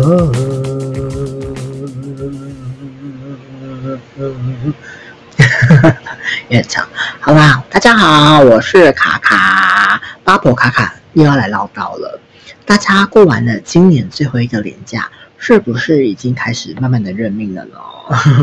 [6.48, 6.88] 越长，
[7.20, 12.18] 好啦，大家好，我是卡卡，巴婆卡卡又要来唠叨了。
[12.64, 17.76] 大家过完了今年最后一个年假，是不是已经开始慢慢的认命了呢？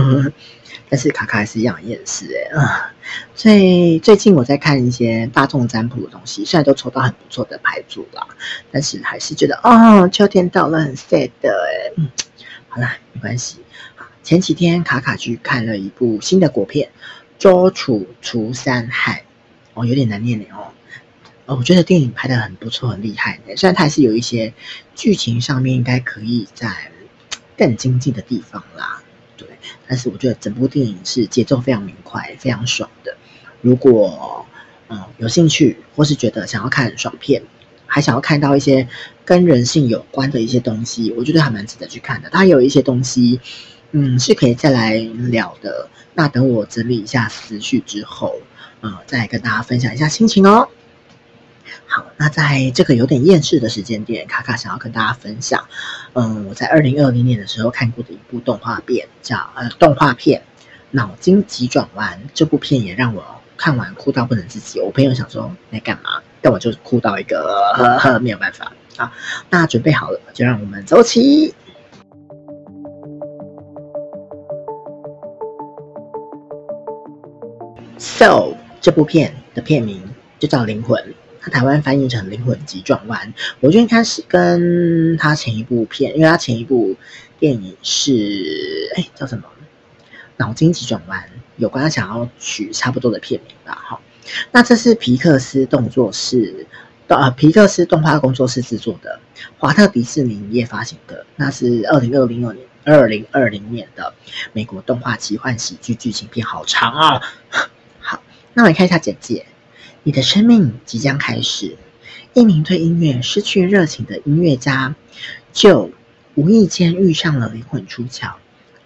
[0.90, 2.62] 但是卡卡还是一样厌世哎！
[3.36, 8.28] 所以最近我在看一些大众占卜的东西，虽然都抽到很不错的牌组啦，
[8.72, 11.94] 但是还是觉得哦，秋天到了很 sad 哎。
[11.98, 12.10] 嗯，
[12.68, 13.60] 好啦，没关系。
[14.24, 16.90] 前几天卡卡去看了一部新的国片
[17.40, 19.24] 《周楚除三害》，
[19.80, 20.68] 哦，有点难念的哦。
[21.46, 23.40] 哦，我觉得电影拍得很不错，很厉害。
[23.56, 24.54] 虽然它还是有一些
[24.96, 26.92] 剧情上面应该可以在
[27.58, 29.02] 更精进的地方啦。
[29.88, 33.16] 但是我觉得整部电影是节奏非常明快，非常爽的。
[33.62, 34.46] 如果
[34.90, 37.42] 嗯有兴趣，或是觉得想要看爽片，
[37.86, 38.88] 还想要看到一些
[39.26, 42.30] 跟人性有关的一些东西，我觉得还蛮值得去看的。
[42.32, 43.40] 它有一些东西，
[43.92, 45.90] 嗯，是可以再来聊的。
[46.14, 48.36] 那等我整理一下思绪之后，
[48.82, 50.68] 嗯，再跟大家分享一下心情哦。
[51.90, 55.66] 好，那在这个有点厌世的时间点，卡卡想要跟大家分享，
[56.14, 60.42] 嗯，我在二零二零年的时候看过的一部动画片，叫呃动画片
[60.92, 62.20] 《脑筋急转弯》。
[62.34, 63.24] 这部片也让我
[63.56, 64.82] 看完哭到不能自己。
[64.82, 68.74] 我朋友想说在干嘛，但我就哭到一个呵呵没有办法。
[68.98, 69.10] 好，
[69.50, 71.56] 那准备好了，就让我们走起。
[77.98, 80.04] So 这部片的片名
[80.38, 81.02] 就叫《灵魂》。
[81.42, 86.96] 它台湾翻译成《灵魂急转弯》，我觉得他是跟他前一部片，因为他前一部
[87.40, 89.44] 电影是哎叫什么
[90.38, 91.20] 《脑筋急转弯》
[91.58, 93.78] 有关，他想要取差不多的片名吧。
[93.88, 94.02] 好，
[94.52, 96.68] 那这是皮克斯动作室
[97.08, 99.20] 呃皮克斯动画工作室制作的，
[99.58, 104.14] 华特迪士尼影业发行的，那是二零二零二年二零二零年的
[104.54, 107.22] 美国动画奇幻喜剧剧情片，好长啊！
[108.00, 108.22] 好，
[108.54, 109.46] 那我们看一下简介。
[110.08, 111.76] 你的生命即将开始。
[112.34, 114.96] 一名对音乐失去热情的音乐家，
[115.52, 115.92] 就
[116.34, 118.36] 无意间遇上了灵魂出窍。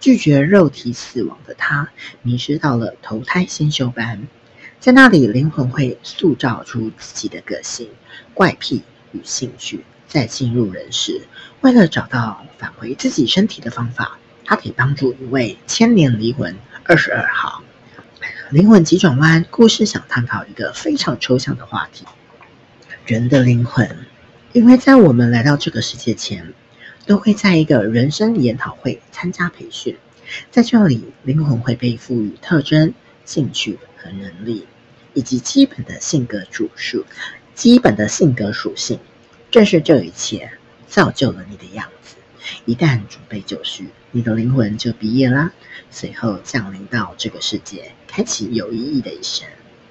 [0.00, 1.90] 拒绝肉体死亡的他，
[2.22, 4.26] 迷失到了投胎先修班。
[4.80, 7.88] 在那里，灵魂会塑造出自己的个性、
[8.34, 9.84] 怪癖与兴趣。
[10.08, 11.20] 再进入人世，
[11.60, 17.62] 为了找到返回自己身体的方法，他可以帮助一位千年灵魂二十二号。
[18.52, 22.04] 灵魂急转弯故事想探讨一个非常抽象的话题：
[23.06, 23.96] 人的灵魂。
[24.52, 26.52] 因为在我们来到这个世界前，
[27.06, 29.96] 都会在一个人生研讨会参加培训，
[30.50, 32.92] 在这里，灵魂会被赋予特征、
[33.24, 34.66] 兴趣和能力，
[35.14, 37.06] 以及基本的性格主数、
[37.54, 38.98] 基本的性格属性。
[39.50, 40.50] 正是这一切
[40.86, 42.16] 造就了你的样子。
[42.64, 45.52] 一旦准备就绪，你的灵魂就毕业啦，
[45.90, 47.92] 随后降临到这个世界。
[48.06, 49.48] 开启有意义的一生，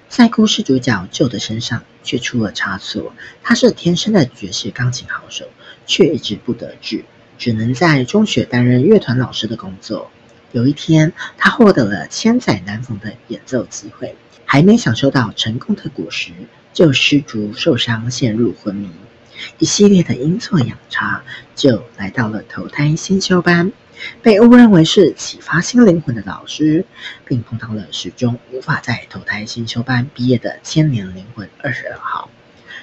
[0.08, 3.14] 在故事主角旧的身上却出了差错。
[3.42, 5.46] 他是天生的爵士钢琴好手，
[5.88, 7.04] 却一直不得志，
[7.40, 10.12] 只能在中学担任乐团老师的工作。
[10.52, 16.32] 有一天，他获得了千载难逢的演奏机会，还没享受到成功的果实，
[16.74, 18.90] 就失足受伤，陷入昏迷。
[19.60, 21.24] 一系列的阴错阳差，
[21.56, 23.72] 就来到了投胎先修班。
[24.24, 26.86] 被误认为是启发新灵魂的老师，
[27.26, 32.30] 并碰到了始终无法在投胎先修班毕业的千年灵魂二十二号。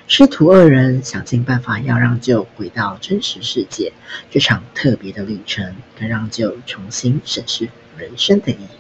[0.07, 3.93] 师徒二人想尽办法要让就回到真实世界。
[4.31, 8.78] 这场特别的旅程，更让就重新审视人生的意义。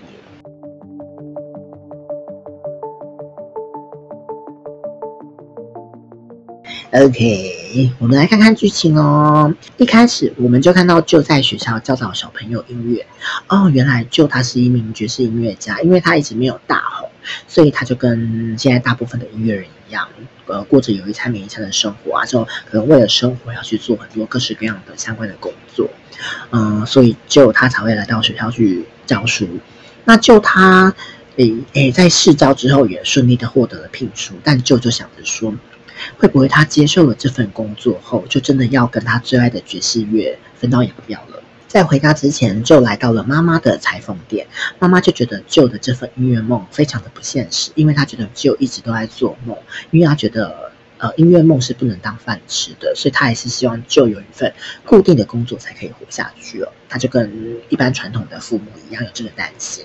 [6.90, 9.54] OK，我们来看看剧情哦。
[9.76, 13.06] 一开始我们就看到舅在学校教导小朋友音乐。
[13.46, 17.10] 哦，原来舅他是一名爵士音乐家，因为他一直没有大红，
[17.46, 20.08] 所以他就跟现在大部分的音乐人一样，
[20.46, 25.90] 呃，过着有一餐没一餐的生活啊，就可能为了生活要去做很多各式各样的相关的工作。
[26.52, 29.46] 嗯，所以 Joe 他才会来到学校去教书。
[30.06, 30.94] 那舅他
[31.36, 35.52] 诶诶，在试招之后也顺利的获得了聘书，但 Joe 就想着说。
[36.18, 41.42] 会不会他接受了这份工作后，就真的要跟他最爱的爵士乐分道扬镳了？
[41.66, 44.46] 在回家之前，就来到了妈妈的裁缝店。
[44.78, 49.54] 妈妈就觉得舅的这份音乐梦非常的不现实，因为他觉得舅一直都在做梦，
[49.90, 54.50] 因为他觉得呃音乐梦是不能当饭吃的，所以他还是希望舅有一份
[54.86, 56.72] 固定的工作才可以活下去哦。
[56.88, 59.84] 他就跟一般传统的父母一样有这个担心。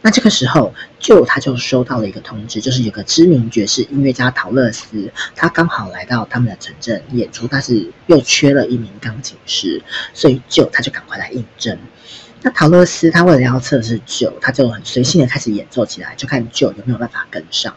[0.00, 9.82] 那这个时候，就他就收到了一个通知，就是有个知名爵士音乐家陶乐斯，他刚好来到他们的城镇演出，但是又缺了一名钢琴师，
[10.14, 11.76] 所以就他就赶快来应征。
[12.42, 17.74] 那陶乐斯他为了要测试就，他就很随性的开始演奏起来，就看舅有没有办法跟上。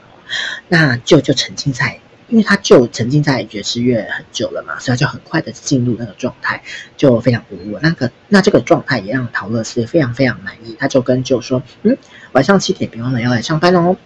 [0.68, 2.00] 那舅就沉浸在。
[2.31, 6.63] 因为他就沉浸在爵士乐很久了嘛，所以他就很快的进入那个状态，
[6.95, 7.80] 就非常无我。
[7.81, 11.98] 那个那这个状态也让陶乐斯非常非常满意，他就跟舅说：“嗯，
[12.31, 13.98] 晚上七点别忘了要来上班哦。”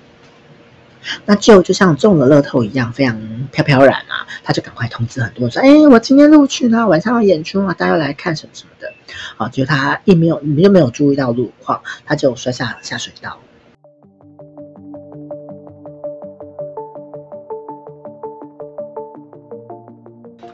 [1.28, 8.92] 那舅就像中了乐透一样，非常飘飘然啊，他就赶快通知很多人说：“哎，我今天录取了，晚上要演出啊，大家要来看什么什么的。”
[9.38, 13.40] 啊，结果他一没有，你就没有注意到路况，他就摔下下水道。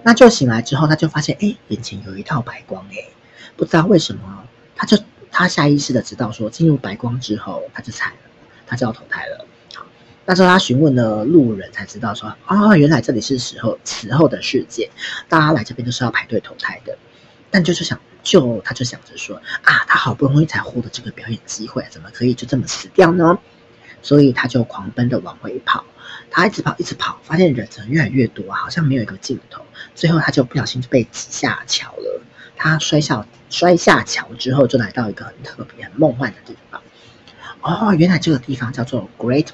[0.03, 2.95] 那就醒来之后，他就发现，哎，眼前有一道白光，哎，
[3.55, 4.43] 不知道为什么，
[4.75, 4.97] 他就
[5.31, 8.17] 他下意识的知道说，进入白光之后，他就惨了，
[8.65, 9.45] 他就要投胎了。
[9.75, 9.85] 好，
[10.25, 14.89] 那时候他询问了路人，才知道说，哦，原来这里是死后死后的世界，
[15.29, 16.97] 大家来这边都是要排队投胎的。
[17.51, 23.37] 但就是想，就他就想着说，啊，他好不容易才获得这个表演机会，怎么可以就这么死掉呢？
[24.01, 25.85] 所以他就狂奔的往回跑。
[26.31, 29.63] 他一直跑，一直跑，发现人怎越来越多，好像没有一个尽头。
[29.95, 32.21] 最后，他就不小心就被挤下桥了。
[32.55, 36.81] 他摔下摔下桥之后，就来到一个很特别、很梦幻的地方。
[37.61, 39.47] 哦，原来这个地方叫做 Great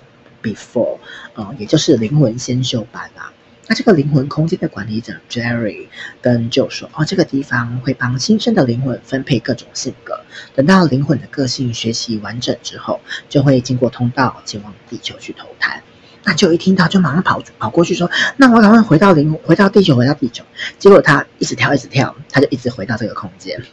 [0.44, 1.00] Before，
[1.36, 3.34] 呃，也就是灵魂先修班啊。
[3.70, 5.88] 那这个灵魂空间的管理者 Jerry
[6.22, 10.22] 跟 Joe 说：“哦，这个地方会帮新生的灵魂分配各种性格，
[10.56, 15.82] 等到灵魂的个性学习完整之后，就会经过通道前往地球去投胎。”
[16.28, 20.44] 那就一听到就马上跑跑过去说：“那我赶快回到灵，回到地球，回到地球。”
[20.78, 23.64] 结果他一直跳，一直跳，他就一直回到这个空间。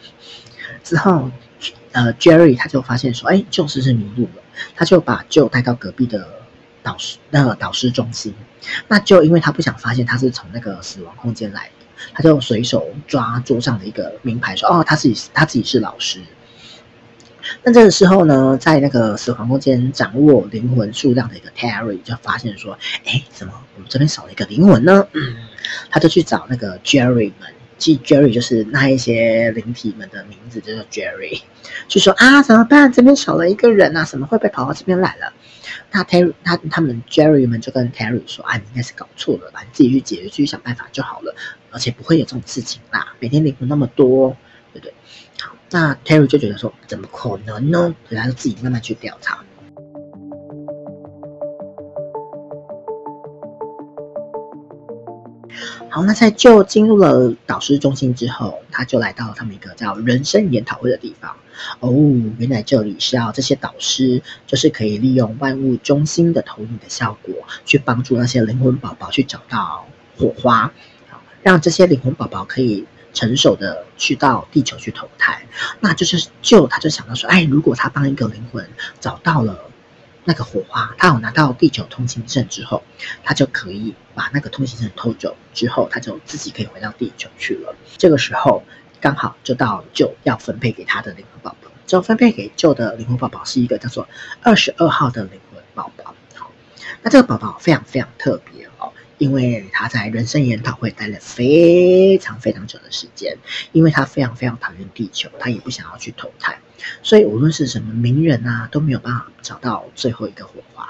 [0.85, 1.33] 之后，
[1.91, 4.43] 呃，Jerry 他就发现说：“哎，就是是迷路了。”
[4.77, 6.29] 他就把救带到隔壁的
[6.81, 8.33] 导师那个导师中心。
[8.87, 11.85] 那就因为他不想发现他是从那个死亡空间来的，
[12.15, 16.21] 他就随手抓桌上的一个名牌说：“哦，他自己他自己是老师。”
[17.62, 25.37] 那这个时候呢，在那个死亡空间掌握灵魂数量的一个 Terry 就发现说：“哎，怎么我们这边少了一个灵魂呢？”嗯，
[25.91, 27.49] 他就去找那个 Jerry 们，
[27.79, 31.43] 即 Jerry 就是那一些灵体们的名字，就叫 Jerry，
[31.88, 32.93] 就说：“啊，怎么办？
[32.93, 35.32] 这边少了一个人啊，怎么会被跑到这边来了？”
[35.93, 39.61] 那 Terry 他他们 Jerry 们就跟 Terry 说：“啊，你应该是搞错了吧？
[39.62, 41.35] 你自己去解决，自己想办法就好了，
[41.70, 43.14] 而且不会有这种事情啦。
[43.20, 44.37] 每天灵魂那么多，？”
[45.75, 47.93] 那 Terry 就觉得说，怎么可能呢？
[48.09, 49.43] 所以他就自己慢慢去调查。
[55.91, 61.35] 好，那在就进入了导师中心之后，他就来到了他们一个叫人生研讨会的地方。
[61.81, 61.91] 哦，
[62.38, 67.35] 原来这里是要这些导师，就是可以利用万物中心的投影的效果，
[67.65, 69.85] 去帮助那些灵魂宝宝去找到
[70.17, 70.73] 火花，
[71.43, 72.87] 让这些灵魂宝宝可以。
[73.14, 75.46] 成熟的去到地球去投胎，
[75.81, 78.69] 那就是就他就想到说，哎，如果他帮一个灵魂
[79.00, 79.70] 找到了
[80.25, 82.83] 那个火花，他有拿到地球通行证之后，
[83.23, 87.75] 他就可以把那个通行证偷走，之后他就自己可以回到地球去了。
[87.97, 88.64] 这个时候
[89.00, 94.09] 刚好就到就要分配给他的灵魂宝宝，就分配给就的灵魂宝宝是一个叫做
[94.42, 96.14] 二十二号的灵魂宝宝。
[96.35, 96.50] 好，
[97.02, 98.92] 那这个宝宝非常非常特别哦。
[99.18, 103.37] 因为他在人生研讨会待了非常非常久的时间，
[103.73, 106.59] 因为他非常非常讨厌地球，他也不想要去投胎，
[107.02, 110.88] 所以无论是什么名人啊，都没有办法找到最后一个火花。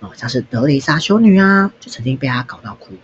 [0.00, 2.94] 哦、像是德蕾莎修女啊，就曾经被他搞到哭，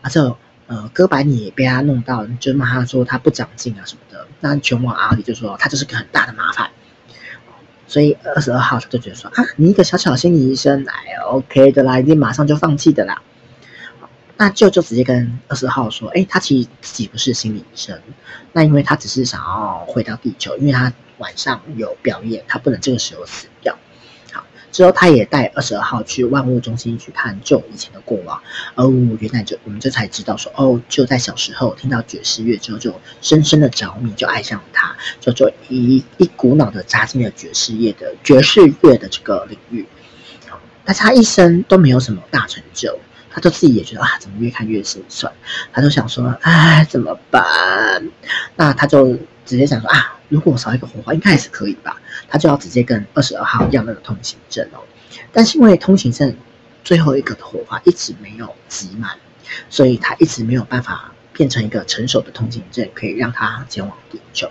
[0.00, 4.26] 啊，这呃哥白尼也被他弄到，就骂他说他不长进啊什么的。
[4.40, 6.70] 那拳王阿里就说他就是个很大的麻烦，
[7.86, 13.20] 所以二十二号他就觉得说啊，你一个小小心理医生，哎，OK 的啦，一定马上就放弃的啦。
[14.40, 18.00] 那就就直接跟二十号说，哎，他其实自己不是心理医生，
[18.52, 23.76] 那因为他只是想要回到地球，因为他晚上有表演，他不能这个时候死掉。
[24.32, 24.42] 好，
[24.72, 28.40] 之后他也带二十二号去万物中心去看就以前的过往。
[28.76, 39.84] 哦，原来就我们这才知道说，哦，就在小时候听到爵士乐之后，就深深的着迷，就爱上了他，就就一一股脑的扎进了爵士乐的爵士乐的这个领域。
[40.48, 42.98] 好，但是他一生都没有什么大成就。
[43.30, 45.32] 他就自己也觉得啊，怎么越看越心酸？
[45.72, 47.44] 他就想说，哎，怎么办？
[48.56, 49.14] 那他就
[49.46, 51.96] 直接想说啊，如果我少一个火花，应该还是可以吧？
[52.28, 54.80] 他就要直接跟二十二号要那个通行证哦。
[55.32, 56.36] 但是因为通行证
[56.82, 59.12] 最后一个的火花一直没有集满，
[59.68, 64.50] 所以他一直没有办法变成一个成熟的通行证，可以让他前往地球。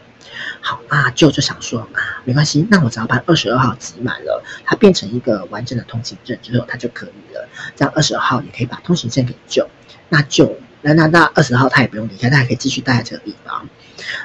[0.61, 7.47] 好啊，舅就想说啊，没关系，那我只要把二十二号挤满了，它变成一个完整的通行证之后，它就可以了。
[7.75, 9.67] 这样二十二号也可以把通行证给舅。
[10.09, 13.67] 那舅，那那那二十号他也不用离开，他还可以继续待在这个地方。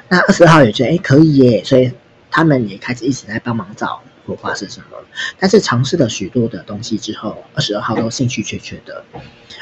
[0.09, 1.93] 那二十号也觉得哎可以耶，所以
[2.31, 4.97] 他们也开始一直在帮忙找火化是什么。
[5.39, 9.05] 但是尝试了许多的东西之后，二十二号都兴趣缺缺的。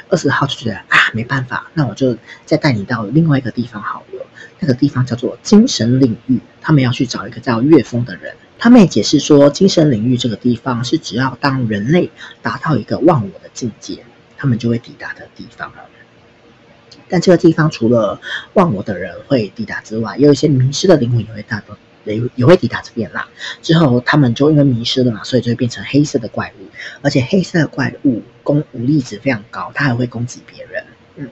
[0.08, 4.26] 二十号就觉得啊，没办法，那我就再带你到另外一个地方好了。
[4.58, 8.34] 那个地方叫做精神领域，他们要去找一个叫岳峰的人。
[8.58, 12.10] 他们也解释说，精神领域这个地方是只要当人类
[12.42, 14.04] 达到一个忘我的境界，
[14.36, 15.72] 他们就会抵达的地方。
[17.08, 18.20] 但这个地方除了
[18.54, 21.76] 忘我的人会抵达之外，也有一些迷失的灵魂也会达到。
[22.04, 23.28] 也也会抵达这边啦。
[23.62, 26.66] 之后他们就因为迷失了嘛，所以就会变成黑色的怪物。
[27.02, 30.84] 而且黑色的怪物攻武力值非常高，它还会攻击别人。
[31.16, 31.28] 嗯，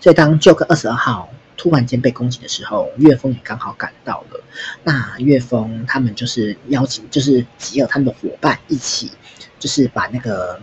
[0.00, 4.44] 所以当 Joe 跟二十二号突然间被攻击的时候，岳峰也刚好赶到了。
[4.84, 9.10] 那岳峰他们就是邀请，就是集合他们的伙伴一起，
[9.58, 10.60] 就是把那个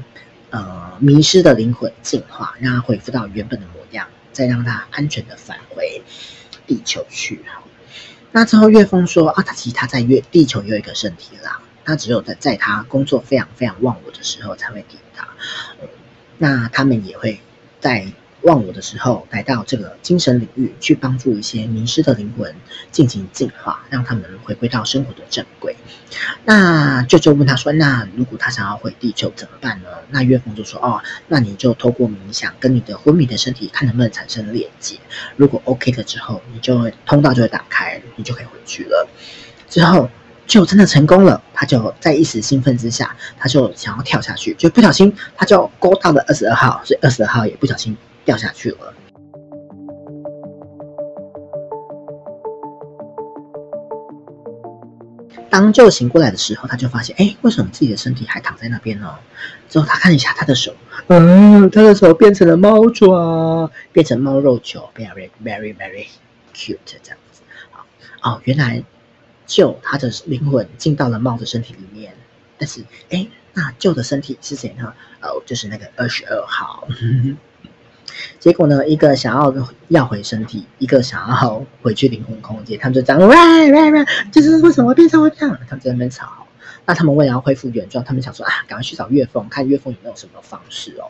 [0.51, 6.01] 呃迷失的灵魂净化，让它恢复到原本的模样，再让它安全的返回
[6.67, 7.43] 地球去。
[8.33, 15.29] 那之后，岳峰说啊，他其实他在月地球有一个圣体啦，他只有在在他工作非常非常忘我的时候才会抵达。
[16.37, 17.39] 那他们也会
[17.79, 18.11] 在。
[18.43, 22.53] 忘我的时候，来到这个精神领域，去帮助一些迷失的灵魂
[22.91, 25.75] 进行净化，让他们回归到生活的正轨。
[26.45, 34.97] 那舅舅问他说：“那如果他想要回地球怎么办呢？”那岳峰就说：“哦，那你就透过冥想，跟你的昏迷的身体，看能不能产生连接。
[35.35, 39.07] 如果 OK 了之后，你就通道就会打开，你就可以回去了。”
[39.69, 40.09] 之后
[40.45, 47.97] 就真的成功了，他就在一时兴奋之下，他就想要跳下去，就不小心他就勾到了二十二号，所以二十二号也不小心。
[48.25, 48.93] 掉下去了。
[55.49, 59.19] 当救醒过来的时候，他就发现，哎，为什么自己的身体还躺在那边呢？
[59.69, 60.73] 之后他看一下他的手，
[61.07, 66.07] 嗯，他的手变成了猫爪，变成猫肉球，very very very
[66.55, 67.43] cute 这样子。
[67.69, 67.85] 好，
[68.21, 68.83] 哦，原来
[69.47, 72.15] Joe 他的灵魂进到了猫的身体里面，
[72.57, 74.91] 但是，哎，那 Joe 的身体是谁呢？
[75.21, 76.87] 哦，就是那个二十二号。
[78.39, 79.53] 结果呢，一个想要
[79.87, 85.57] 要回身体，一个想要回去灵魂空间，他们就这样喂喂喂，就是为什么变成会这样？
[85.67, 86.29] 他们在那边吵。
[86.85, 91.09] 那他们为了要恢复原状，他们想说啊，赶快去找岳峰，看岳峰有没有什么方式哦。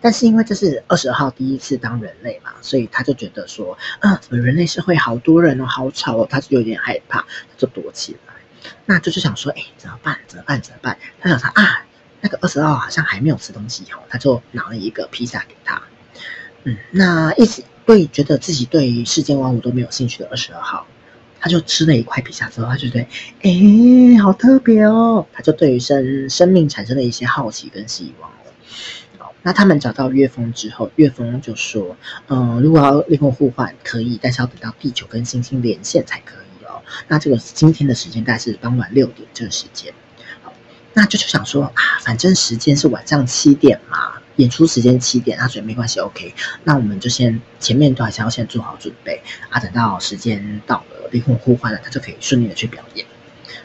[0.00, 7.24] 但是因为这是二十二号第一次当人类嘛，所以他就觉得说，啊，人类社会好多人哦，好吵哦，他就有点害怕，
[7.56, 8.34] 就躲起来。
[8.86, 10.18] 那就是想说，哎，怎么办？
[10.26, 10.60] 怎么办？
[10.60, 10.98] 怎么办？
[11.20, 11.84] 他想说啊，
[12.20, 15.80] 那个二十二号好像还没有吃东西哦，他就拿了一个披萨给他。
[16.64, 20.86] 嗯，那一直对觉得自己对世间万物都没有兴趣的二十二号，
[21.40, 23.06] 他就吃了一块披萨之后，他就觉得，
[23.42, 28.30] 哎，好特别哦，他就对于生生命产生了一些好奇跟希望。
[29.18, 31.96] 好，那他们找到岳峰之后，岳峰就说，
[32.28, 36.82] 嗯，如果要灵魂互换可以，但是要等到地球跟星星连线才可以哦。
[37.06, 39.94] 那这个今天的时间大概是傍晚六点这个时间。
[40.42, 40.52] 好，
[40.92, 41.72] 那就就想说啊，
[42.02, 44.14] 反正时间是晚上七点嘛。
[44.38, 46.34] 演出时间七点，他说没关系，OK。
[46.64, 53.04] 那我们就先前面都还是要先做好准备啊，等到时间到了，灵魂互换了，他就可以顺利的去表演。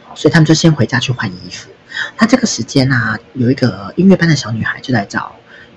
[0.04, 1.70] 好，所以他们就先回家去换衣服。
[2.18, 5.36] 那这个时间呢、有一个音乐班的小女孩就来找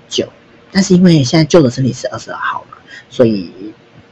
[0.09, 0.27] 九
[0.71, 2.77] 但是因为现在九的身体是二十二号嘛，
[3.09, 3.51] 所以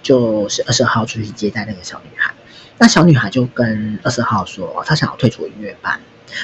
[0.03, 2.31] 就是二十二号出去接待那个小女孩。
[2.77, 5.99] 那小女孩就跟二十二号说，她想要退出音乐班。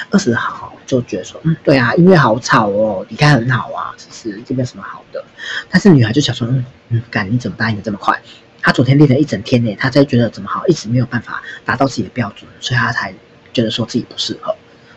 [0.09, 5.23] 二十号就觉得说，嗯，对啊，音乐好吵哦，离开很好啊，只是这边什么好的。
[5.69, 8.19] 但是女孩就想说，嗯嗯，干你怎么答应的这么快？
[8.61, 13.13] 她昨天练了一整天呢，她才觉得怎么好，一直没有办法达到自己的标准，所以她才
[13.53, 14.55] 觉得说自己不适合。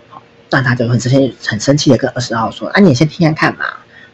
[0.08, 3.66] 好，但她就很生气，很生气的跟二十号说，啊，你先听看看嘛，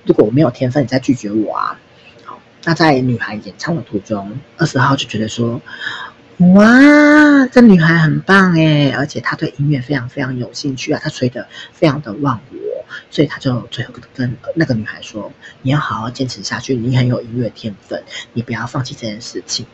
[0.04, 1.78] 如果我没有天分，你再拒绝我啊。
[2.24, 5.60] 好，那在女孩演唱的途中，二十号就觉得说。
[6.40, 15.30] 哇，这女孩很棒诶，而且她对音乐非常非常有兴趣啊，她吹得非常的忘我，所以她就最后跟那个女孩说
[15.60, 19.66] ：“你要好好坚持下去，你很有音乐天分，你不要放弃这件事情。”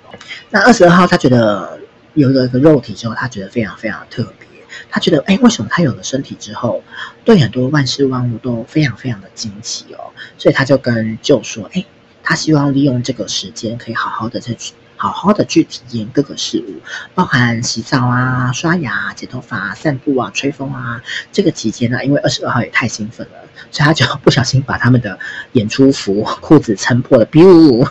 [0.51, 1.79] 那二十二号，他觉得
[2.15, 4.49] 有了一个肉体之后，他觉得非常非常特别，
[4.91, 6.83] 他觉得哎，为什么他有了身体之后，
[7.25, 10.11] 对很多万事万物都非常非常的惊奇哦？
[10.37, 11.85] 所以他就跟舅说：“哎，
[12.25, 16.81] 他希望利用这个时间，可以好好的再去。”好好的去体验各个事物，
[17.15, 21.03] 包含洗澡啊、刷牙、剪头发、散步啊、吹风啊。
[21.31, 23.35] 这个期间呢，因为二十二号也太兴奋了，
[23.71, 25.19] 所以他就不小心把他们的
[25.53, 27.27] 演出服裤子撑破了。
[27.27, 27.87] biu，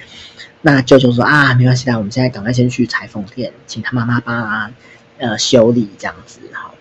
[0.62, 4.70] 那舅舅说啊，没关系啦，我们现在赶快先去裁缝店，请他妈妈帮他
[5.18, 6.72] 呃修理这样子哈。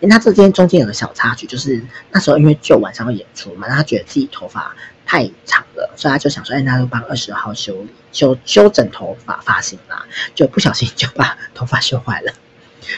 [0.00, 4.74] 因为他这间中间有个小插曲，就是那时候因为舅晚上要演出嘛，他觉得自己头发
[5.06, 12.32] 太长了，所以他就想说，哎，那就帮二十二号修理修修整头发发型啦，就不小心就把头发修坏了，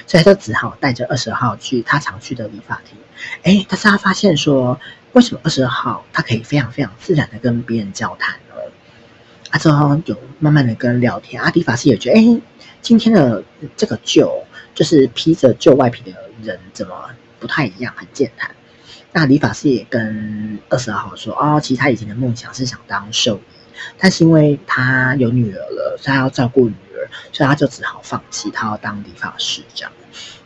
[0.06, 2.98] 所以他就只好带着二十号去他常去的理发厅。
[3.42, 4.78] 哎，但是他发现说，
[5.12, 8.54] 为什么二十号他可以非常非常自然的跟别人交谈呢？
[9.50, 12.40] 啊，之后有慢慢的跟聊天，阿迪法师也觉得，哎，
[12.82, 13.42] 今天的
[13.76, 14.44] 这个旧
[14.74, 16.24] 就是披着旧外皮的。
[16.42, 18.50] 人怎么不太一样，很健谈。
[19.12, 23.40] 那理发师也跟二十二号说：“哦，其实他以前的梦想是想当兽医，
[23.98, 29.92] 但是因为他有女儿了，所以他要照顾女儿，所以他就只好放弃，他要当理发师这样。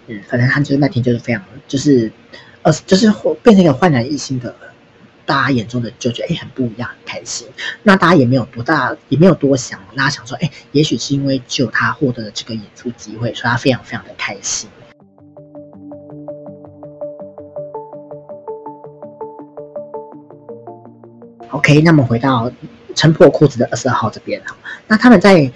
[0.06, 2.10] 嗯，反正他就是那天就是非常，就是
[2.62, 4.54] 呃，就是变成一个焕然一新的，
[5.26, 7.46] 大家眼中的就觉得哎，很不一样，很开心。
[7.82, 14.70] 那大家也没有多大，也没有多想，大家想说，哎，也许是因为就他获得了这个演出机会，所以他非常非常的开心。”
[21.50, 22.52] OK，那么回到
[22.94, 25.52] 撑破裤子的二十二号这边哈，那他们在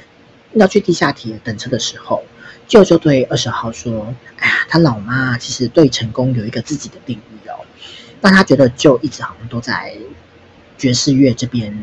[0.53, 2.23] 要去地下铁等车的时候，
[2.69, 7.65] 舅舅对二十号说：“哎呀，他老妈其实对成功有一个自己的定义哦。
[8.21, 9.97] 那他觉得舅一直好像都在
[10.77, 11.75] 爵士乐这边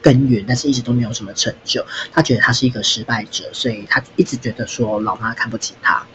[0.00, 1.84] 耕耘，但是一直都没有什么成就。
[2.12, 6.06] 他觉得他是一个失败者，所以他一直觉得说老妈看不起他。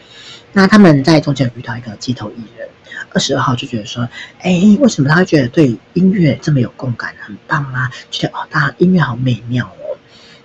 [0.53, 2.67] 那他们在中间有遇到一个街头艺人。”
[3.13, 4.07] 二十二号就觉得说，
[4.39, 7.91] 哎，为什么他会觉得对音乐这么有共感，很棒啊？
[8.11, 9.97] 觉得哦，他音乐好美妙哦。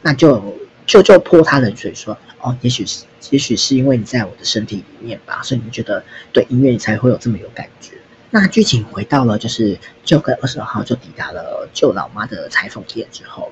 [0.02, 0.56] 那就
[0.86, 7.92] 就就泼他冷水说，哦，也许是，也许是因为你在我的身体里面吧，所以你觉得对音乐你才会有这么有感觉。
[8.30, 13.50] 那剧情回到了，就是就跟二十二号就抵达了舅老妈的裁缝店之后。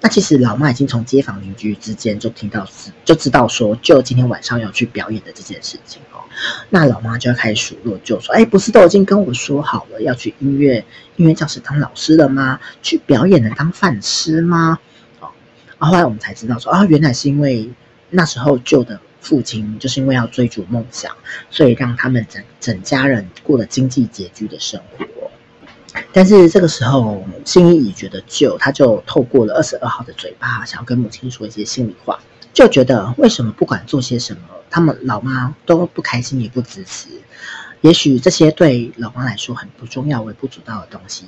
[0.00, 2.66] 那其实老妈已经从街坊邻居之间就听到，
[3.04, 6.00] 就知道说舅今天晚上要去表演的这件事情。
[6.70, 10.84] 那老妈就要开始数落舅说：“哎，不是都已经跟我说好了要去音乐
[11.16, 12.58] 音乐教室当老师了吗？
[12.82, 14.78] 去表演能当饭吃吗？”
[15.20, 15.28] 哦，
[15.78, 17.70] 然后来我们才知道说啊，原来是因为
[18.10, 21.12] 那时候舅的父亲就是因为要追逐梦想，
[21.50, 25.06] 所以让他们整整家人过了经济拮据的生活。
[26.10, 32.18] 但是这个时候，心怡觉得舅他就透过了二十二号的嘴巴，想要跟母亲说一些心里话。
[32.54, 34.40] 就觉得为什么不管做些什么，
[34.72, 37.08] 他们老妈都不开心也不支持。
[37.82, 41.26] 也许这些对老妈来说很不重要、微不足道的东西，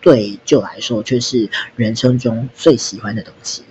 [0.00, 3.64] 对舅来说却是人生中最喜欢的东西。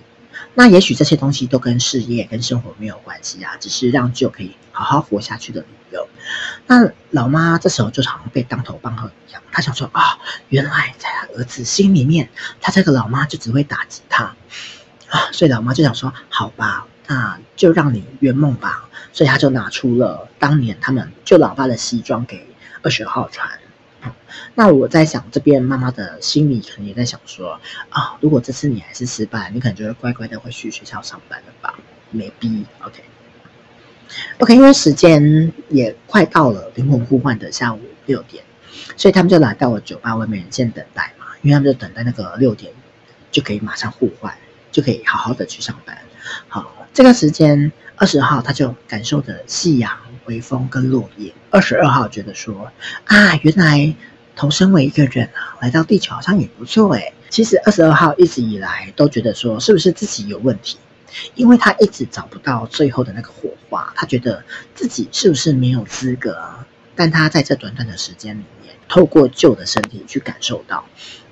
[0.54, 6.08] 那也许这些东西都跟事业、跟生活没有关系啊，只是让舅可以好好活下去的理由。
[6.66, 12.28] 那老妈这时候就好像被当头棒喝一样，她想说啊，原来在她儿子心里面，
[12.60, 14.34] 她这个老妈就只会打击他
[15.08, 18.85] 啊，所以老妈就想说，好吧，那就让你圆梦吧。
[19.16, 22.46] 所以他就拿出了当年他们舅老爸的西装给
[22.82, 23.48] 二十号穿。
[24.54, 31.78] 那我在想，这边妈妈的心里可能也在想说啊，如果这次你还是失败，你可能就会乖乖的回去学校上班了吧
[32.14, 38.44] ？Maybe，OK，OK，、因为时间也快到了灵魂互换的下午六点，
[38.98, 42.70] 所以他们就来到了酒吧外面先等待嘛，因为他们就等待那个六点
[43.30, 44.36] 就可以马上互换，
[44.70, 45.96] 就可以好好的去上班。
[46.48, 49.92] 好，这个时间二十号他就感受着夕阳。
[50.24, 52.72] 微风跟落叶，二十二号觉得说
[53.04, 53.94] 啊，原来
[54.34, 57.12] 投身为一个人啊，来到地球好像也不错诶。
[57.28, 60.78] 其实二十二号一直以来都觉得说，是不是自己有问题？
[61.36, 64.42] 因为他一直找不到最后的那个火花，他觉得
[64.74, 66.36] 自己是不是没有资格？
[66.96, 70.84] 但他在这短短的时间里面，透过旧的身体去感受到，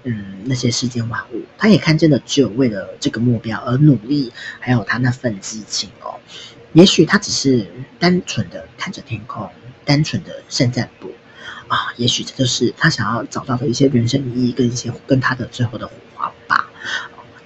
[0.04, 6.20] 嗯，那些世间万物，他也看见了只有为了这个目标而努力，还有他那份激情哦。
[6.72, 7.66] 也许他只是
[7.98, 9.48] 单纯的看着天空，
[9.84, 11.10] 单纯的盛赞不
[11.68, 16.68] 啊，也许这就是他想要找到的一些人生意义跟一些跟他的最后的火花吧。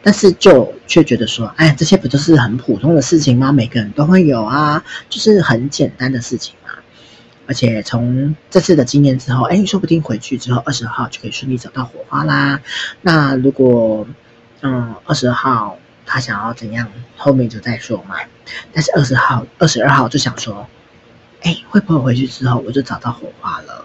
[0.03, 3.53] 但是就却觉得说，哎，这些不就是很普通的事情吗？
[3.53, 6.71] 每个人都会有啊，就是很简单的事情嘛。
[7.49, 12.61] 而且从这次的经验之后，哎，说不定回去之后二十号就可以顺利找到火花啦。
[13.01, 14.07] 那如果
[14.61, 15.77] 嗯二十号。
[16.11, 18.17] 他想要怎样，后面就再说嘛。
[18.73, 20.67] 但是二十号、二十二号就想说，
[21.43, 23.85] 哎，会不会回去之后我就找到火花了？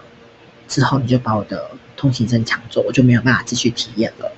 [0.66, 4.32] 之后你就把我的通行证抢走，我就没有办法继续体验了。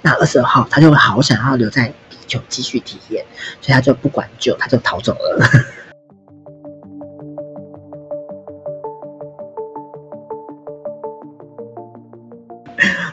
[0.00, 3.24] 那二十二号他就好想要留在地球继续体验，
[3.60, 5.48] 所以他就不管就，他就逃走了。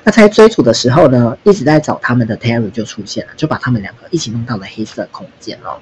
[0.09, 5.79] 那在追逐的时候呢，一直在找他们的 Terry 就出现了，就把他们两个一起弄到了黑色空间哦。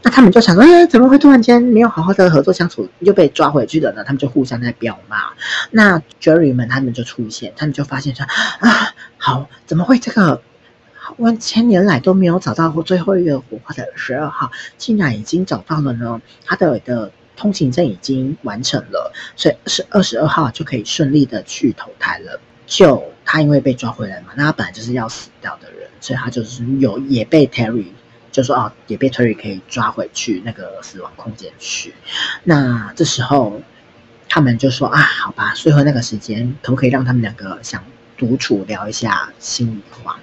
[0.00, 4.02] 那他们就想说，哎，怎么会突然间没有好好的合作相处，又被抓回去的呢？
[4.02, 5.18] 他们就互相在飙骂。
[5.72, 8.24] 那 Jerry 们他们就出现，他们就发现说，
[8.60, 10.40] 啊，好，怎么会这个？
[11.18, 16.18] 万千年来都没有找到过最后一个火花的十二号，竟然已经找到了呢！
[16.46, 22.40] 他的的通行证已经完成了，所以是二十二号就可以顺利的去投胎了。
[22.66, 27.86] 就他因为被抓回来嘛，那他本来就是要死掉的人，所以他就是有也被 Terry
[28.32, 31.94] 就说哦，也被 Terry 可以抓回去那个死亡空间去。
[32.42, 33.62] 那这时候
[34.28, 37.84] 他们就说啊，好吧，最后那个时间可不可以让他们两个想
[38.18, 40.18] 独处聊一下心里话？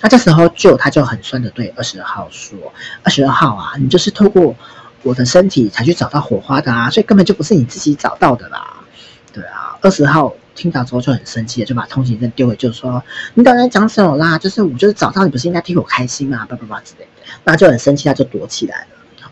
[0.00, 2.58] 那这时候就他就很酸的对二十二号说
[3.04, 4.56] ：“二十二号啊，你就是透过
[5.04, 8.76] 我的身体才去找到火花的啊，所以根本就不是你自己找到的啦。”
[9.32, 14.36] 对啊，二十号听到之后就很生气，就把通行证丢回，就说：“你到底在讲什么啦？
[14.38, 17.10] 就是我就是早上你，不是应该替我开心吗？”叭叭叭之类的，
[17.44, 19.30] 那就很生气，他就躲起来了。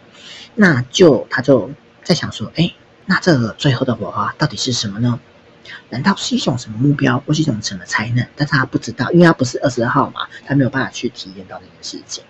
[0.55, 1.71] 那就他就
[2.03, 2.73] 在想说：“哎，
[3.05, 5.21] 那这个最后的火花到底是什么呢？”
[5.91, 8.27] 难道是一种什么目标，或是一种什么才能？
[8.35, 12.25] 但是他不知道，因为他不是二十二号嘛，他没有办法去体验到这件事情，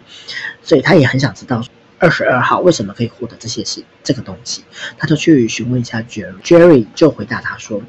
[0.63, 1.63] 所以他也很想知道
[1.99, 4.65] 二十二号为什么可以获得这些事，这个东西。
[4.97, 7.81] 他就去询问一下 Jerry，Jerry 就回答他说：“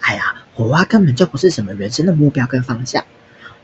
[0.00, 3.04] 哎呀，火花根本就不是什么人生的目标跟方向，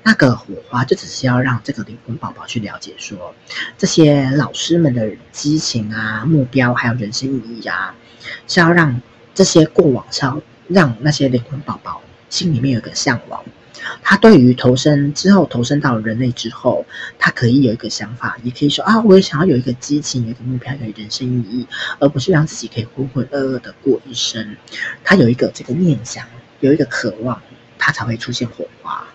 [0.02, 3.34] 那个火花就只是要让这个灵魂宝宝去了解说，
[3.78, 7.94] 这些老师们的激情啊、目标还有人生意义啊，
[8.48, 9.00] 是要让
[9.34, 13.40] 这些过往是要。”让那些灵魂宝宝心里面有个向往，
[14.02, 16.84] 他对于投身之后投身到人类之后，
[17.20, 21.68] 他可以有一个想法，也可以说啊，我也想要有一个激情，有一个目标，有人生意义，
[22.00, 24.56] 而不是让自己可以浑浑噩噩的过一生。
[25.04, 26.26] 他有一个这个念想，
[26.60, 27.40] 有一个渴望，
[27.78, 29.06] 他才会出现火花。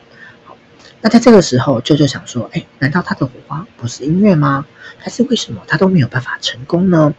[0.46, 0.58] 好，
[1.02, 4.66] 那在这个时候，舅舅想说，哎，难道他的火花不是音乐吗？
[4.98, 7.14] 还是为什么他都没有办法成功呢？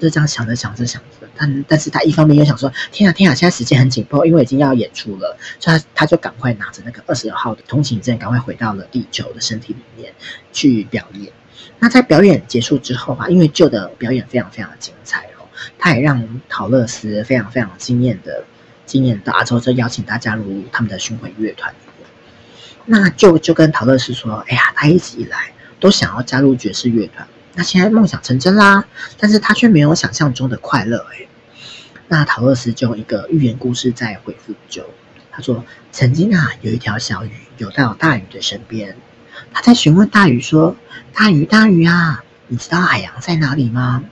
[0.00, 10.12] 就这样想着想着想着，但但是他一方面又想说，天啊天啊，现在时间很紧迫，因为已经要演出了，所以他他就赶快拿着那个二十二号的通行证，赶快回到了地球的身体里面
[10.52, 11.32] 去表演。
[11.78, 15.46] 那在表演结束之后啊，因为旧的表演非常非常的精彩哦，
[15.78, 18.44] 他也让桃乐丝非常非常惊艳的
[18.90, 21.72] 今年到，之后就邀请他加入他们的巡回乐团。
[22.86, 27.24] 那就就跟陶乐斯说，哎呀，他一直以来都想要加入爵士乐团。
[27.54, 28.84] 那现在梦想成真啦，
[29.16, 31.28] 但是他却没有想象中的快乐哎。
[32.08, 34.84] 那陶乐斯就用一个寓言故事在回复就，
[35.30, 38.96] 他说：曾经啊，有一条小鱼游到大鱼的身边，
[39.52, 40.74] 他在询问大鱼说：
[41.14, 44.02] 大鱼大鱼啊，你知道海洋在哪里吗？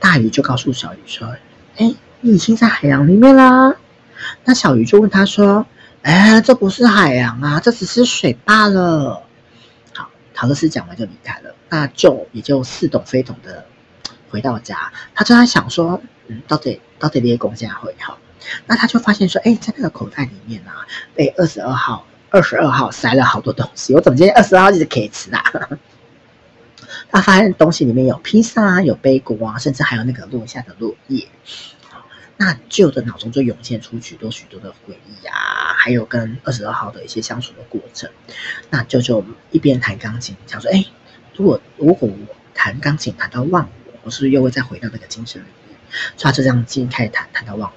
[0.00, 1.36] 大鱼就告诉小鱼说：
[1.76, 3.76] 哎，你已经在海洋里面啦。
[4.44, 5.66] 那小鱼就问他说：
[6.02, 9.22] 哎，这不是海洋啊，这只是水罢了。
[9.94, 11.54] 好，陶乐斯讲完就离开了。
[11.68, 13.64] 那就也就似懂非懂的
[14.28, 18.18] 回到家，他就在想说，嗯，到底到底列公家会好？
[18.66, 23.94] 那他就发现说，哎，在那个口袋里面啊，被二十二号二十二号塞了好多东西。
[23.94, 25.42] 我怎么今天二十二号一直可以吃啊？
[27.12, 31.26] 他发现东西里面有披萨啊，有贝果啊，甚至还有那个落下的落叶。
[32.42, 38.08] 那旧的脑中就涌现出许多许多的回忆啊，还有跟二十二号的一些相处的过程。
[38.70, 40.82] 那舅舅一边弹钢琴，想说，哎。
[41.36, 42.16] 如果如果我
[42.54, 45.78] 弹钢琴弹到忘我，我是不是又会再回到那个精神里面？
[46.16, 47.74] 所以他就这样进开始弹，弹到忘我。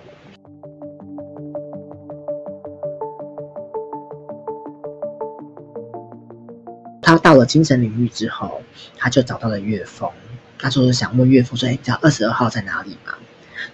[7.02, 8.62] 他到了精神领域之后，
[8.98, 10.10] 他就找到了岳峰。
[10.58, 13.14] 他就想问岳峰说：“哎，知道二十二号在哪里吗？”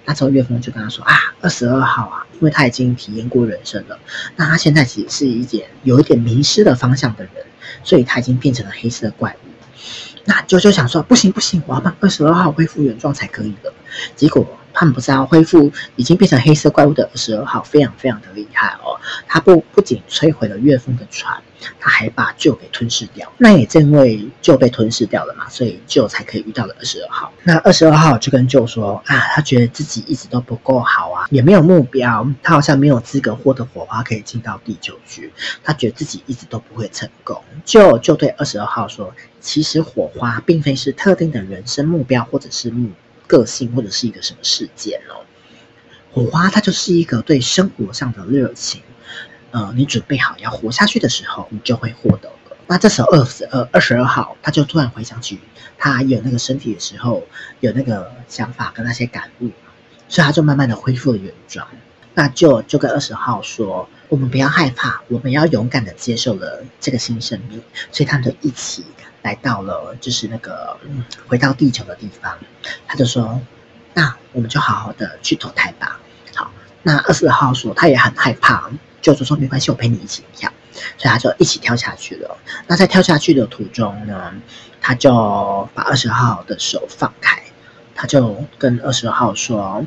[0.05, 3.97] 那时候岳峰就跟他说：“啊，二十二号啊，因为他已经体验过人生了，
[4.35, 7.33] 那他现在其实是一点有一点迷失的方向的人，
[7.83, 9.49] 所以他已经变成了黑色怪物。”
[10.25, 13.73] 那啾啾想说，不行不行，我要帮二十二号恢复原状才可以的。
[14.15, 18.99] 结果他们不是要恢复已经变成黑色怪物的二十二号，非常非常的厉害哦。
[19.27, 21.41] 他不不仅摧毁了岳峰的船，
[21.79, 23.31] 他还把旧给吞噬掉。
[23.37, 27.31] 那也正因为旧被吞噬掉了嘛，所以旧才可以遇到了二十二号。
[27.43, 35.31] 那二十二号就跟旧说啊，他觉得自己一直都不够好啊，也没有目标，他好像没有资格获得火花可以进到地球去。
[35.63, 37.41] 他觉得自己一直都不会成功。
[37.65, 39.13] 旧就对二十二号说。
[39.41, 42.89] 其实火花并非是特定的人生目标，或者是目
[43.29, 45.23] 个性，或者是一个什么事件哦。
[46.11, 48.81] 火花它就是一个对生活上的热情，
[49.51, 52.31] 呃，你准备好要活下去的时候，你就会获得。
[52.65, 55.39] 那这时候二十二二十二号，他就突然回想起
[55.77, 57.23] 他有那个身体的时候，
[57.59, 59.51] 有那个想法跟那些感悟，
[60.07, 61.67] 所以他就慢慢的恢复了原状。
[62.15, 67.61] 那就就跟二十号说，我们不要害怕，我们要勇敢的接受了这个新生命。
[67.91, 68.83] 所以他们就一起
[69.21, 70.75] 来到了，就是那个
[71.27, 72.37] 回到地球的地方。
[72.87, 73.39] 他就说
[73.93, 75.99] ：“那我们就好好的去投胎吧。”
[76.35, 78.69] 好，那二十二号说他也很害怕，
[78.99, 80.51] 就说说没关系，我陪你一起跳。
[80.97, 82.37] 所以他就一起跳下去了。
[82.65, 84.33] 那在跳下去的途中呢，
[84.81, 87.43] 他就把二十二号的手放开，
[87.93, 89.85] 他就跟二十二号说：“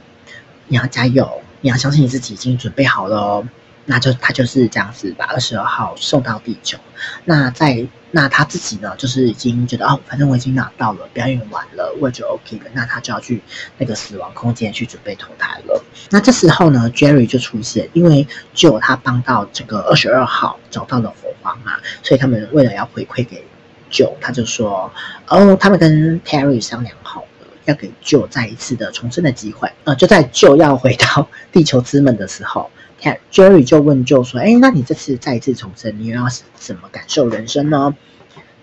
[0.69, 3.49] 你要加油，你要相信你自己已经准备好了哦。”
[3.85, 6.79] 那就他就是这样子把二十二号送到地球。
[7.25, 12.65] 那在那他自己呢，就是已经觉得哦，反正我已经拿到了，表演完了，我就 OK 了。
[12.75, 13.43] 那他就要去
[13.79, 15.83] 那个死亡空间去准备投胎了。
[16.11, 23.45] 那这时候呢，Jerry 就出现，因为就他帮到这个二十二号找到了佛光嘛，所以他们为了要回馈给
[23.91, 24.93] Joe，他就说
[25.27, 29.69] 哦，他们跟 Terry 商量好了，要给救再一次的重生的机会。
[29.85, 32.71] 呃，就在 Joe 要回到地球之门的时候。
[33.03, 37.97] 看 Jerry 就问 Joe 说：“哎，那你这次再次重生，你又要怎么感受人生呢？”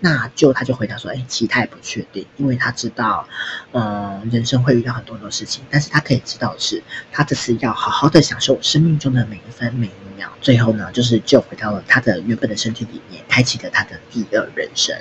[0.02, 3.28] 那 Joe 他就回答说：“哎，其实他也不确定，因为他知道，
[3.72, 10.30] 嗯，人生会遇到很多很多事情，但是他可以知道的是，他这次要好好的享受生命中的每一分每一秒。
[10.40, 14.96] 最后呢，就是 Joe 回到了他的原本的身体里面，开启了他的第二人生。”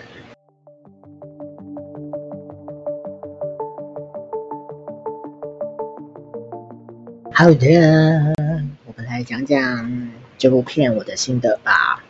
[7.32, 8.49] 好的。
[9.20, 12.02] 来讲讲这部片我的心得吧。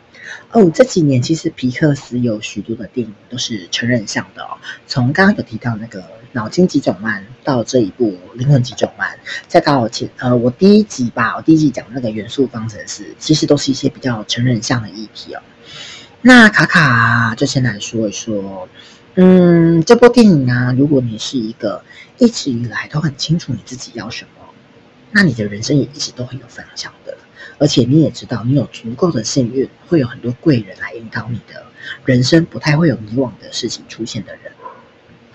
[0.52, 4.58] 哦，这几年其实皮克斯有许多的电影都是成人向的哦。
[4.86, 9.18] 从刚刚有提到那个脑筋急转弯，到这一部灵魂急转弯，
[9.48, 15.42] 再到前呃我第一集吧，我第一集讲那个元素方程式，其实都是一些比较成人向的议题哦。
[16.22, 18.68] 那卡卡就先来说一说，
[19.16, 21.82] 嗯，这部电影啊，如果你是一个
[22.18, 24.39] 一直以来都很清楚你自己要什么。
[25.12, 27.16] 那你的人生也一直都很有方向的，
[27.58, 31.64] 而且你也知道，你有足够的幸运，会有很多贵人来引导你的
[32.04, 34.52] 人生，不太会有迷惘的事情出现的人。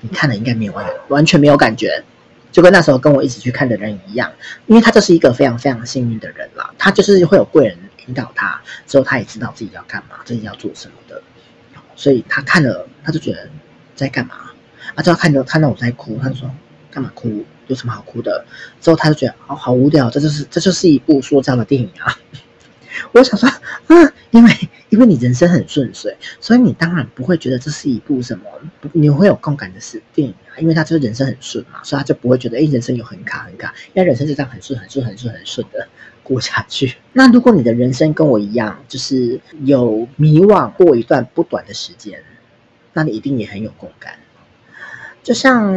[0.02, 2.04] 你看了应该没有完完全没有感觉，
[2.52, 4.32] 就跟那时候跟我一起去看的人一样，
[4.68, 11.22] 因为他就是一个非常非常幸运的人啦，他就是会有贵人引导他，之后他也知道自己要干嘛，自己要做什么的，
[11.96, 13.50] 所以他看了他就觉得
[13.96, 14.36] 在干嘛，
[14.94, 16.50] 啊，之后看着看到我在哭，他就说
[16.92, 17.44] 干嘛哭？
[17.68, 18.46] 有什么好哭的？
[18.82, 22.18] 之后他就觉得好好无聊，这就是这就是一部说教的电影啊！
[23.12, 23.50] 我想说，
[23.88, 24.52] 嗯，因为
[24.90, 28.46] 因为你人生很顺遂，所以你当然不会觉得这是一部什么
[28.94, 35.86] 你会有共感的事电影啊，因为他就是人生很顺嘛，所以他就不会觉得哎，人生有很卡很卡，因为人生是这样很顺很顺很顺很顺的
[36.24, 36.96] 过下去。
[37.12, 42.24] 那如果你的人生跟我一样，就是有迷惘过一段不短的时间，
[42.94, 44.14] 那你一定也很有共感。
[45.22, 45.74] 就像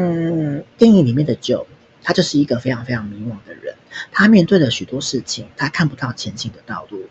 [0.77, 1.67] 电影里面的酒。
[2.09, 3.75] 他就是一个非常非常迷惘的人，
[4.11, 7.07] 他面对了许多事情，他看不到前进的道路。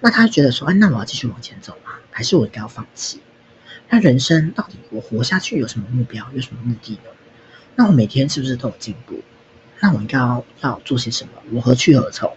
[0.00, 1.92] 那他觉得说：“哎，那我要继续往前走吗？
[2.10, 3.22] 还是我应该要放弃？
[3.88, 7.10] 那人生到底我活下去有什么目标，有什么目的呢？
[7.74, 9.22] 那我每天是不是都有进步？
[9.80, 11.30] 那我应该要要做些什么？
[11.50, 12.30] 我何去何从？”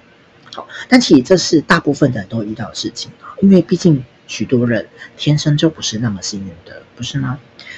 [0.55, 7.37] 好，但其实这是大部分的人都遇到的事情啊，因为毕竟许多人天生就不是那么幸运的，不是吗？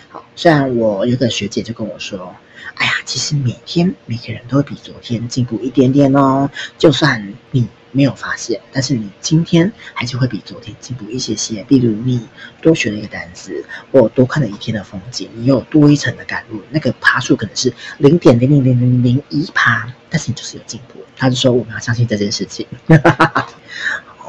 [0.09, 2.35] 好，虽然我有个学姐就跟我说。
[2.75, 6.49] 哎呀，其实每天每个人都会比昨天进步一点点哦。
[6.77, 11.61] 就算你没有发现，但是你今天还是会比昨天进步一些些。
[11.65, 12.25] 比如你
[12.61, 21.03] 多学了一个单词，或多看了一天的风景，你有多一层的感悟，那个爬数可能是零点零零零零零一爬，但是你就是有进步。
[21.17, 22.65] 他就说我们要相信这件事情。
[22.87, 23.49] 哈哈哈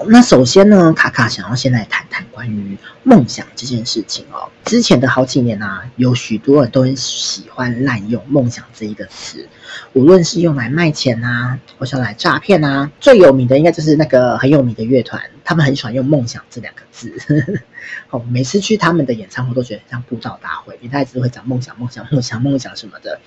[0.09, 4.51] 那首先呢，卡卡想要先来谈谈关于梦想这件事情哦。
[4.65, 9.49] 之前的好几年啊，有许多人都很喜欢滥用“梦想”这一个词，
[9.93, 12.91] 无论是用来卖钱啊，或是来诈骗啊。
[13.01, 17.17] 最有名的应该就是那个很有名的乐团，他们很喜欢用“梦想”这两个字。
[18.11, 23.21] 哦，每次去他们的演唱会都觉得像布道大会，因为他一直会讲梦想、梦想、梦想、梦想什么的。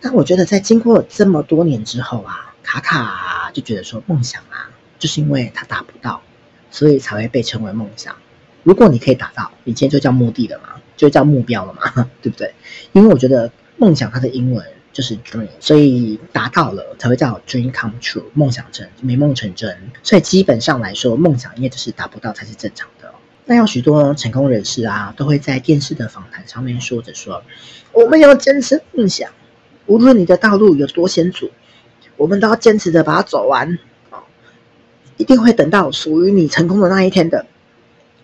[0.00, 4.70] 但我觉得在经过这么多年之后啊，卡卡就觉得说梦想啊。
[5.04, 6.22] 就是因为他达不到，
[6.70, 8.16] 所以才会被称为梦想。
[8.62, 12.54] 如果你可以达到，你今天就叫目的了嘛，就叫目标了嘛， 对不对？
[12.92, 14.64] 因为我觉得梦想它的英文
[14.94, 19.76] 就是 dream，所以达到了才会叫 dream come true，梦想成美梦成真。
[20.02, 23.12] 所以基本上来说，梦想应该就是达不到才是正常的。
[23.44, 27.42] 那有许多成功人士啊，都会在电视的访谈上面说着说
[27.92, 29.30] ：“我们要坚持梦想，
[29.84, 31.50] 无论你的道路有多险阻，
[32.16, 33.78] 我们都要坚持的把它走完。”
[35.16, 37.46] 一定会等到属于你成功的那一天的。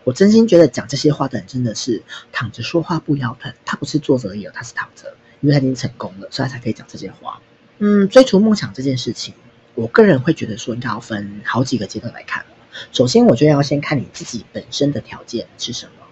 [0.04, 3.52] 我真心觉得讲这些话的人真的是躺着说话不腰疼。
[3.64, 7.40] 他不是坐着而已，他是躺着，因为他已经成功了，所以他才可以讲这些话。
[7.78, 9.34] 嗯，追逐梦想这件事情，
[9.74, 12.44] 我个人会觉得说，应该要分好几个阶段来看。
[12.92, 16.06] 首先，我觉得要先看你自己本身的条件是什么，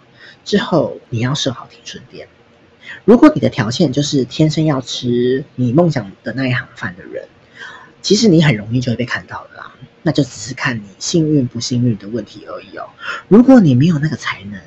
[0.45, 2.29] 之后你要设好停损点。
[3.05, 7.27] 如果你的条件就是天生要吃你梦想的那一行饭的人，
[8.03, 9.75] 其实你很容易就会被看到的啦。
[10.03, 12.89] 那就只是看你幸运不幸运的问题而已哦。
[13.29, 14.61] 如果你没有那个才能，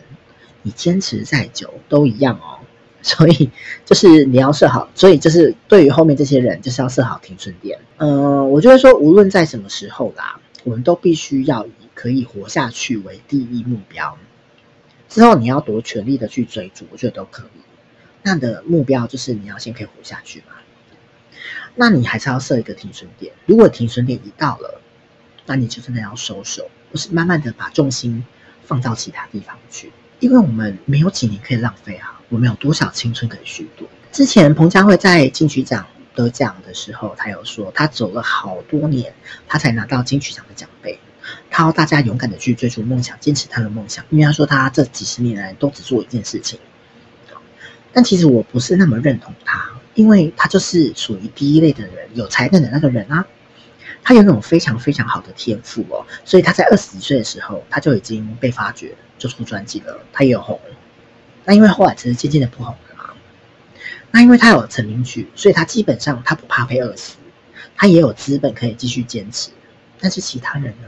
[0.61, 2.59] 你坚持再久都一样哦。
[3.03, 3.49] 所以
[3.83, 7.79] 就是你要设好，所以就是对于后面这些人，就是要设好停损点。
[7.97, 14.15] 嗯、我觉得说无论在什么时候啦，我们都必须要以可以活下去为第一目标。
[15.09, 17.61] 之后你要多全力的去追逐，我觉得都可以。
[18.21, 20.53] 那的目标就是你要先可以活下去嘛。
[21.75, 23.33] 那你还是要设一个停损点。
[23.45, 24.81] 如果停损点一到了，
[25.45, 28.23] 那你就真的要收手，不是慢慢的把重心
[28.63, 29.91] 放到其他地方去。
[30.19, 33.87] 因为我们没有几年可以浪费啊，我们有多少青春可以虚度？
[34.11, 39.13] 之前彭佳慧在金曲奖得奖的时候，他有说他走了好多年，
[39.47, 40.99] 他才拿到金曲奖的奖杯。
[41.49, 44.03] 他要大家勇敢的去追逐梦想，坚持他的梦想。
[44.09, 46.59] 因为他说他这几十年来都只做一件事情。
[47.93, 53.25] 但其实我不是那么认同他，因为他就是属于第一类的人，有才能的那个人啊。
[54.03, 58.95] 他有那种非常非常好的天赋哦，所以他在二十几岁的时候，他就已经被发掘。
[59.21, 60.59] 就出专辑了，他也有红，
[61.45, 63.11] 那因为后来只是渐渐的不红了嘛。
[64.09, 67.17] 那因为他有成名曲，所以他基本上他不怕被饿死，
[67.75, 69.51] 他也有资本可以继续坚持。
[69.99, 70.87] 但是其他人呢？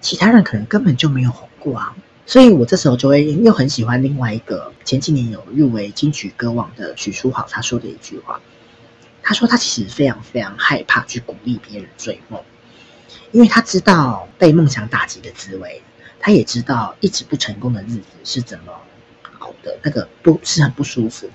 [0.00, 1.94] 其他人可能根本就没有红过啊。
[2.26, 8.40] 所以我这时候就会又很喜欢另外一个前几年有入围金曲歌王的许书豪他说的一句话，
[9.22, 12.40] 他说他其实非常非常害怕去鼓励别人追梦，
[13.32, 15.82] 因为他知道被梦想打击的滋味。
[16.22, 18.74] 他也知道一直不成功的日子是怎么
[19.38, 21.32] 熬的，那个不是很不舒服的。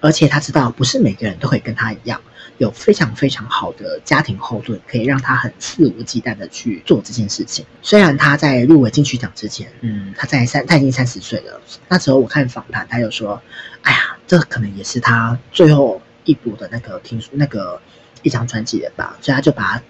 [0.00, 2.22] 而且他知道不是每个人都会跟他一样
[2.58, 7.64] 有非常非常好的家庭后盾，可以让他很肆无忌惮的去做这件事情。
[7.82, 11.60] 虽然他在入围金曲奖之前，嗯，他在三他已经三十岁了。
[11.88, 13.40] 那时候我看访谈，他就说
[13.82, 17.80] ：“哎呀，这可能也是他最后一部的那个听那个
[18.22, 19.82] 一张专辑了吧。”所以他就把他。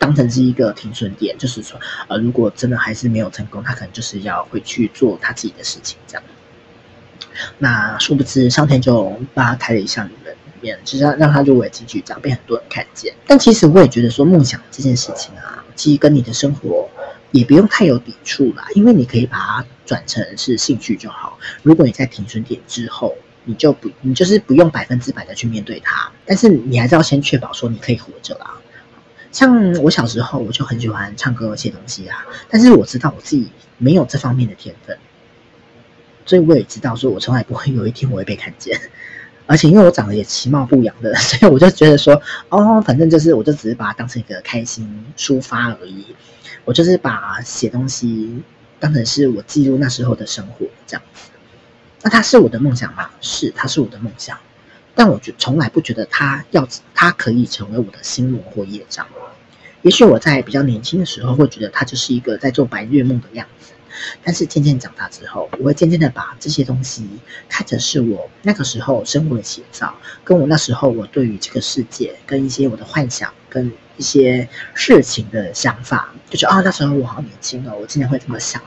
[0.00, 6.22] 当成是一个停损点，就是说，呃，如果真的还是没有成功，他可能就是要回去做他自己的事情，这样。
[7.58, 10.25] 那殊不知上天就帮他开了一扇门，
[10.66, 13.14] 面就是让让他入围金曲奖，被很多人看见。
[13.26, 16.88] 但其实我也觉得说，梦想这件事情啊，其实跟你的生活
[17.30, 21.38] 也不用太有抵触啦，因为你可以把它转成是兴趣就好。
[21.62, 28.54] 如果你在停损点之后，你就不，你就是不用百分之百的去面对它，但是你还是要先确保说你可以活着啦。
[29.30, 32.24] 像我小时候，我就很喜欢唱歌、写东西啊。
[32.48, 33.48] 但是我知道我自己
[33.78, 34.96] 没有这方面的天分，
[36.24, 38.80] 所以我也知道说，我从来不会有一天我会被看见。
[39.46, 46.04] 而且因为我长得也其貌不扬的， 所以我就觉得说，哦，反正就是，我就只是把它当成一个开心抒发而已。
[46.64, 48.42] 我就是把写东西
[48.80, 51.30] 当成是我记录那时候的生活这样子。
[52.02, 53.08] 那它是我的梦想吗？
[53.20, 54.36] 是，它是我的梦想。
[54.94, 59.06] 但我觉从来不觉得他要，他可以成为我的心魔或业障。
[59.82, 63.72] 也许我在比较年轻的时候会觉得他就是一个在做白日梦的样子，
[64.22, 67.06] 但是渐渐长大之后，我会渐渐的把这些东西
[67.48, 78.62] 看成是我那个时候生活的写照，跟我那时候我对于这个世界跟一些我的幻想跟一些事情的想法，就是啊，那时候我好年轻哦，我竟然会这么想。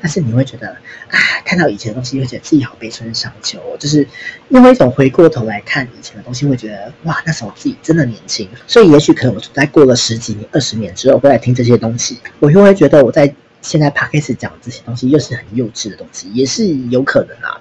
[0.00, 3.60] 但是你会觉得，啊，看到以前的东西，会觉得自己好悲春伤秋。
[3.80, 4.06] 就是
[4.48, 8.48] 因为一种回过头来看以前的东西，会觉得哇，那时候自己真的年轻。
[8.68, 13.34] 所以也许可能我在过了十几年、二十年之后，回来听这些东西，我又会觉得我在
[13.68, 17.60] 现在 Podcast 讲的这些东西，又是很幼稚的东西，也是有可能啊。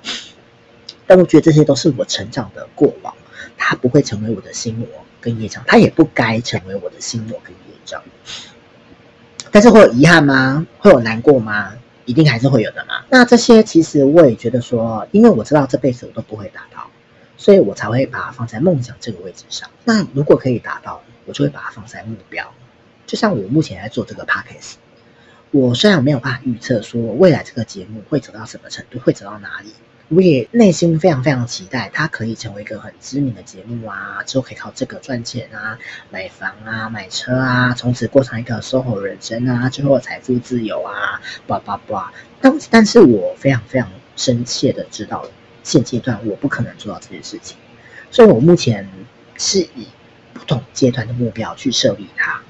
[1.05, 3.13] 但我觉得这些都是我成长的过往，
[3.57, 4.87] 它不会成为我的心魔
[5.19, 8.01] 跟业障，它也不该成为我的心魔跟业障。
[9.51, 10.65] 但是会有遗憾吗？
[10.79, 11.73] 会有难过吗？
[12.05, 13.03] 一定还是会有的嘛。
[13.09, 16.89] 那这些其实我也觉得说，因为我知道这辈子我都不会达到，
[17.35, 19.69] 所以我才会把它放在梦想这个位置上。
[19.83, 22.49] 那如果可以达到，我就会把它放在目标。
[23.05, 24.75] 就像我目前在做这个 podcast，
[25.51, 29.71] 我虽然没有办法预测说未来这个节目会走到什么程度，会走到哪里。
[30.09, 35.77] 我也内心非常非常期待，它可以成为一个很知名的节目啊，之后可以靠这个赚钱啊，
[36.09, 42.13] 买房啊，买车啊，从此过上一个 SOHO 人生啊，最后财富自由啊，叭叭叭。
[42.39, 45.25] 但但是我非常非常深切的知道，
[45.63, 47.57] 现阶段我不可能做到这件事情，
[48.09, 48.89] 所以我目前
[49.37, 49.87] 是以
[50.33, 52.41] 不同阶段的目标去设立它，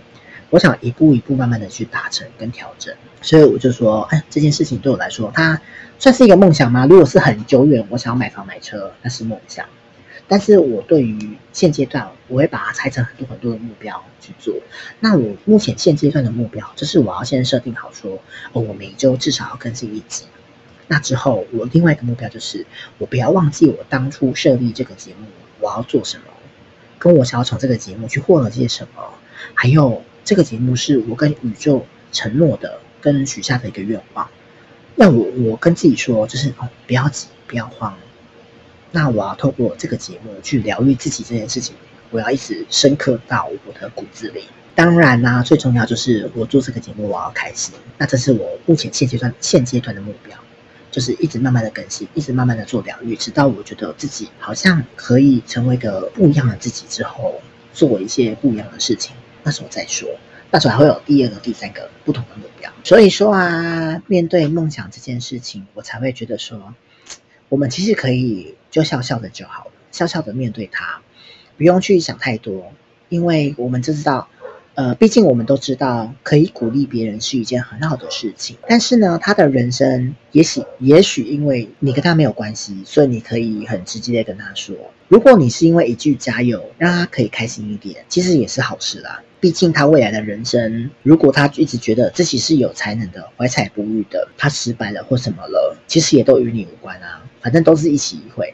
[0.49, 2.93] 我想一步一步慢慢的去达成跟调整。
[3.21, 5.59] 所以我就说，哎，这件事情对我来说，它
[5.99, 6.85] 算是一个梦想吗？
[6.85, 9.65] 如果是很久远，我想要买房买车，那是梦想。
[10.29, 14.53] 但是我对于现阶段，我会把它拆成很多很多的目标去做。
[14.99, 18.19] 那我目前现阶段的目标，就是我要先设定好说，
[18.51, 20.25] 哦，我每周至少要更新一集。
[20.87, 22.65] 那之后，我另外一个目标就是，
[22.97, 25.27] 我不要忘记我当初设立这个节目，
[25.59, 26.23] 我要做什么，
[26.99, 29.03] 跟我想要从这个节目去获得些什么，
[29.53, 34.27] 还有这个节目是我跟宇宙承诺的，跟许下的一个愿望。
[34.93, 37.95] 那我我跟自己说，就是哦，不要急，不要慌。
[38.91, 41.73] 那我要透过这个节目去疗愈自己这件事情，
[42.09, 44.43] 我要一直深刻到我的骨子里。
[44.75, 47.73] 当然啦、最重要就是我做这个节目我要开心。
[47.97, 50.37] 那这是我目前现阶段现阶段的目标，
[50.91, 57.39] 就是一直慢慢的更新，一直慢慢的做疗愈，直到我觉得自己好像可以成为一个不一样的自己之后，
[57.73, 59.15] 做一些不一样的事情，
[59.47, 60.09] 那时候再说。
[60.51, 62.71] 那时候还会有第二个、第三个不同的目标。
[62.83, 66.73] 所以说啊，面对梦想这件事情，我才会觉得说，
[67.49, 68.53] 我们其实可以。
[68.69, 71.01] 就笑笑的就好了，笑笑的面对它，
[71.57, 72.71] 不用去想太多，
[73.09, 74.27] 因为我们就知道，
[74.75, 78.57] 呃，毕竟我们都知道，可以鼓励别人是一件很好的事情。
[78.67, 84.75] 但是呢，他的人生也许也许因为你跟他没有关系，所以你可以很直接的跟他说，
[85.07, 89.23] 如果你是因为一句加油，让他可以开心一点，其实也是好事啦。
[89.39, 97.21] 毕竟他未来的人生，如果他一直觉得自己是有才能的、怀才不遇的，他失败了或什么了，其实也都与你无关啊。
[97.41, 98.53] 反正都是一起一会。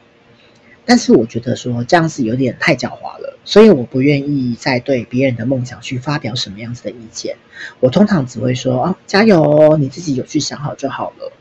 [0.86, 7.38] 但是我觉得说这样子有点太狡猾了，所以我不愿意再对别人的梦想去发表什么样子的意见。
[7.80, 11.32] 我通常只会说：“哦，加油，你自己有去想好就好了。”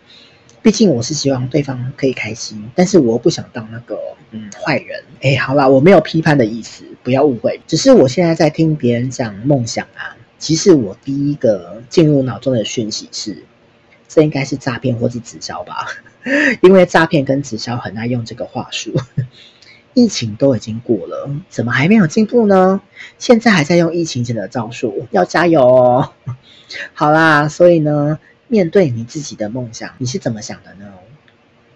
[0.62, 3.98] 毕竟我是希望对方可以开心，但是我又不想当那个
[4.30, 5.02] 嗯坏人。
[5.20, 7.60] 哎，好啦，我没有批判的意思，不要误会。
[7.66, 13.42] 只是我现在在听别人讲梦想啊，其实我第一个进入脑中的讯息是，
[14.06, 15.86] 这应该是诈骗或是直销吧。
[16.62, 18.94] 因为诈骗跟直销很爱用这个话术，
[19.94, 22.80] 疫情都已经过了，怎么还没有进步呢？
[23.18, 26.12] 现在还在用疫情前的招数，要加油哦！
[26.94, 28.20] 好啦，所以呢，
[28.52, 30.92] 面对你自己的梦想，你是怎么想的呢？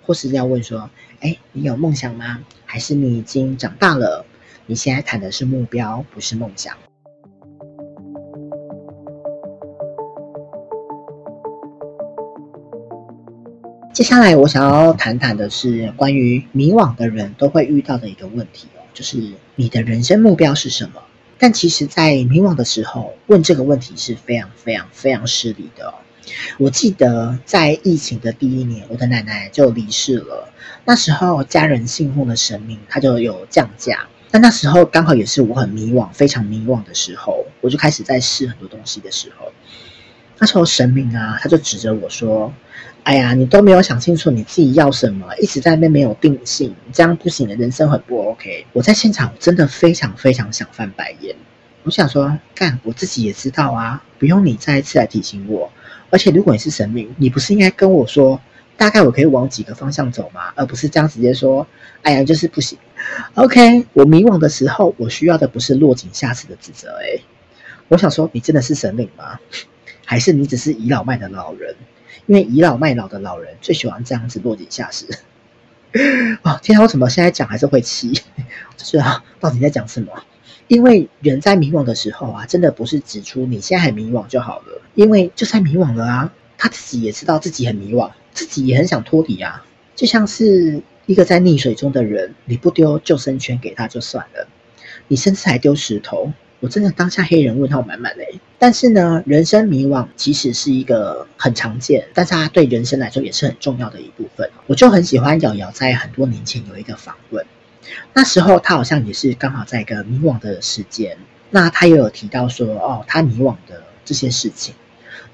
[0.03, 2.41] 或是要问说，哎，你有梦想吗？
[2.67, 4.27] 还是你已经长大了？
[4.67, 6.77] 你现在谈的是目标，不是梦想。
[13.95, 21.01] 接下来我想要谈谈的是关于迷惘的人都会遇到的一个问题哦，就是你的人生目标是什么？
[21.39, 25.95] 但其实，在迷惘的时候问这个问题是非常非常非常失礼的哦。
[26.59, 30.53] 我记得在疫情的第一年，我的奶奶就离世了。
[30.85, 39.53] 那时候家人信奉的神明他就有降价，但那时候刚好也是我很迷惘、非常迷惘的时候，我就开始在试很多东西的时候。
[40.39, 42.53] 那时候神明啊，他就指着我说。
[43.05, 48.67] 哎呀，你都没有想清楚你自己要什么，一直在那边没有定性，这样不行的，人生很不 OK。
[48.73, 51.37] 我在现场真的非常非常想翻白眼。
[51.85, 55.71] 我想说，干，我自己也知道啊，不用你再一次来提醒我。
[56.11, 58.41] 而且如果你是神明，你不是应该跟我说，
[58.77, 60.53] 大概我可以往几个方向走吗？
[60.55, 61.67] 而不是这样直接说，
[62.03, 62.79] 哎呀，就是不行。
[63.35, 66.89] OK，我迷惘的时候，我需要的不是落井下石的指责。
[67.03, 67.21] 哎，
[67.89, 69.39] 我想说，你真的是神明吗？
[70.05, 71.75] 还是你只是倚老卖的老人？
[72.27, 75.07] 因为倚老卖老的老人最喜欢这样子落井下石。
[76.43, 78.13] 哦，天啊，我怎么现在讲还是会气？
[78.77, 80.13] 就是啊，到底在讲什么？
[80.69, 89.65] 因为人在迷惘的时候啊，真的不是指出你现在很迷惘就好了，因为就算迷惘了啊，他自己也知道自己很迷惘，自己也很想脱离啊。
[89.95, 94.49] 就像是一个在溺水中的人，你不丢救生圈给他就算了，
[95.09, 96.33] 你甚至还丢石头。
[96.59, 104.51] 我真的当下黑人问号满满嘞，但是呢，人生迷惘其实是一个很常见，但是它对人生来说也是很重要的一部分。
[104.67, 107.45] 我就很喜欢瑶瑶在很多年前有一个访问，
[108.13, 111.17] 那时候他好像也是刚好在一个迷惘的时间，
[111.51, 114.75] 那他也有提到说，哦，他迷惘的这些事情，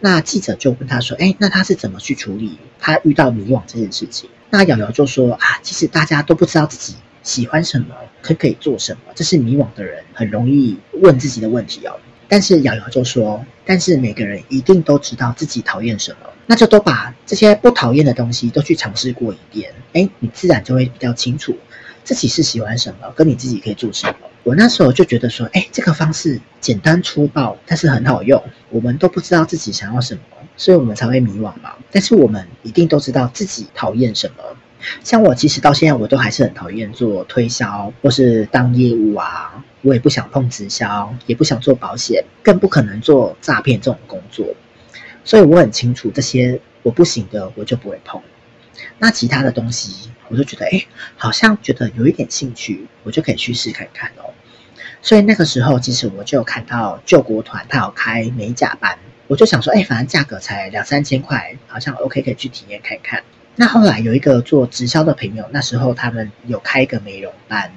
[0.01, 4.29] 那记者就问他说，哎，那他是怎么去处理他遇到迷惘这件事情？
[4.51, 6.97] 那瑶瑶就说啊，其实大家都不知道自己。
[7.25, 11.95] 喜欢什么，可可以做什么，这是迷惘的人很容易问自己的问题哦。
[12.27, 21.57] 但是瑶瑶就说，但是每个人一定都知道自己讨厌什么，那就都把这些不讨厌的东西都去尝试过一遍，哎，你自然就会比较清楚
[22.05, 24.15] 自己是喜欢什么，跟你自己可以做什么。
[24.45, 28.43] 我那时候就觉得说，哎，这个方式简单粗暴，但是很好用。
[28.71, 30.21] 我们都不知道自己想要什么，
[30.57, 31.75] 所以我们才会迷惘嘛。
[31.93, 34.43] 但是我们一定都知道自己讨厌什么。
[35.05, 44.45] 像我其实到现在我都还是很讨厌做推销或是当业务啊，我也不想碰直销，也不想做保险，更不可能做诈骗这种工作。
[45.25, 48.21] 所以我很清楚这些我不行的，我就不会碰。
[48.99, 54.33] 那其他的东西我就觉得，哎，好像觉得有一点兴趣，我就可以去试看看哦。
[55.03, 63.23] 所以那个时候，其实我就有看到救国团他有开美甲班，我就想说，哎，反正价格才两三千块，好像 OK，可以去体验看看。
[63.57, 67.71] 那后来有一个做直销的朋友，那时候他们有开一个美容班。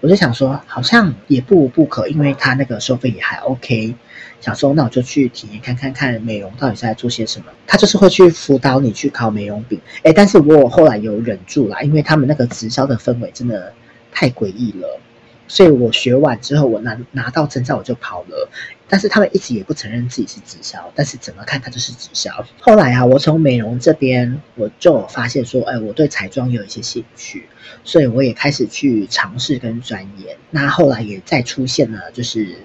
[0.00, 3.94] 我就想说，好像也不无不可，因为他那个收费也还 OK。
[4.40, 7.46] 想说，那我就去体验看看看美容到底是在做些什么。
[7.66, 13.72] 他就是会去辅导你去烤美容饼，哎，但是我后来有忍住啦，因为他们那个直销的氛围真的
[14.10, 15.00] 太诡异了。
[15.46, 18.48] 所以我学完之后，我拿拿到证照我就跑了。
[18.86, 22.32] 但是他们一直也不承认自己是直销，但是怎么看他就是直销。
[22.60, 27.48] 后来啊，我从美容这边我就发现说，哎，我对彩妆有一些兴趣，
[27.82, 30.36] 所以我也开始去尝试跟钻研。
[30.50, 32.56] 那后来也再出现了就是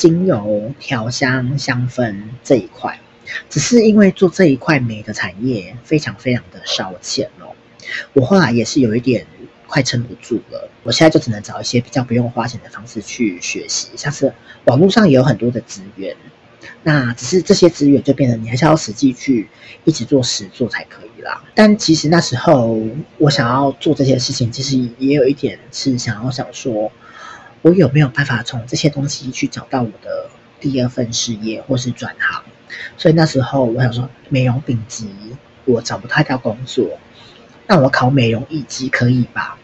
[0.00, 2.98] 精油调香香氛这一块，
[3.50, 7.52] 只是因为做这一块美的产业非常非常的烧钱哦。
[8.14, 9.26] 我后来也是有一点。
[9.72, 14.34] 快撑不住了，我现在就只能找一些比较不用花钱的方式去学习，像是
[14.64, 16.16] 网络上也有很多的资源，
[16.82, 19.48] 那只是这些资源就变成你还是要实际去
[19.84, 21.40] 一直做实做才可以啦。
[21.54, 22.84] 但其实那时候
[23.18, 26.90] 我想要做这些事情，其实也有一点是想要想说，
[27.62, 30.30] 我有没有办法从这些东西去找到我的
[30.60, 32.42] 第二份事业或是转行？
[32.96, 35.10] 所以那时候我想说，美容丙级
[35.64, 36.98] 我找不太到工作，
[37.66, 39.58] 那我考美容乙级可以吧？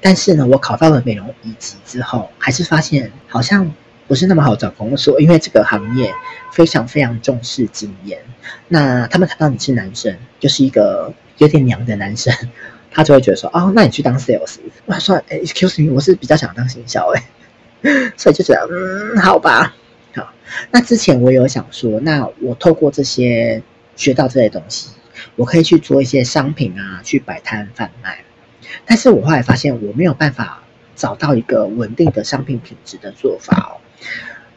[0.00, 3.72] 但是呢，我考到了美容乙级之后，还是发现好像
[4.06, 6.14] 不是那么好找工作，因为这个行业
[6.52, 8.20] 非常非常重视经验。
[8.68, 12.32] 那他们看到你是男生，就是一个有点娘的男生，
[12.90, 17.22] 他就会觉得说：“哦，那你去当 sales。”我说：“哎，excuse me，我是比较想当行销哎。”
[18.16, 19.74] 所以就觉得嗯，好吧，
[20.14, 20.32] 好。
[20.70, 23.62] 那之前我有想说，那我透过这些
[23.96, 24.90] 学到这些东西，
[25.36, 28.24] 我可以去做一些商品啊，去摆摊贩卖。
[28.84, 30.62] 但是我后来发现，我没有办法
[30.94, 33.80] 找到一个稳定的商品品质的做法哦。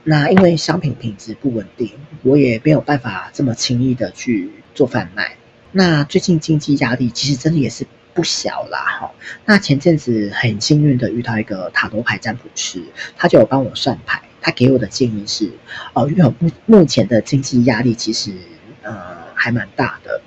[0.03, 1.91] 那因为商品品质不稳定，
[2.24, 5.38] 我也没有办法这么轻易的去做贩卖。
[5.71, 9.11] 那最近经济压力其实真的也是不小啦哈。
[9.45, 12.84] 那前阵子很幸运的遇到一个塔罗牌占卜师，
[13.18, 14.22] 他就有帮我算牌。
[14.45, 15.49] 他给我的建议是，
[15.93, 18.34] 哦，因为目目前的经济压力其实
[18.82, 18.93] 呃
[19.34, 20.22] 还蛮大的，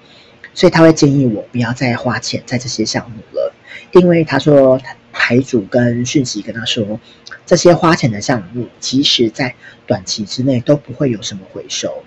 [0.54, 3.52] 所以他会建议我不要再花钱在这些项目了。
[3.92, 4.80] 因为他说，
[5.12, 6.98] 牌主跟讯息跟他说，
[7.44, 9.54] 这些花钱的项目，其实在
[9.86, 12.02] 短期之内都不会有什么回收，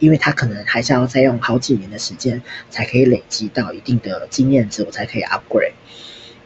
[0.00, 5.74] 因为他可能还是要再用好几年的时间，才可以累积到一定的经验值，我才可以 upgrade。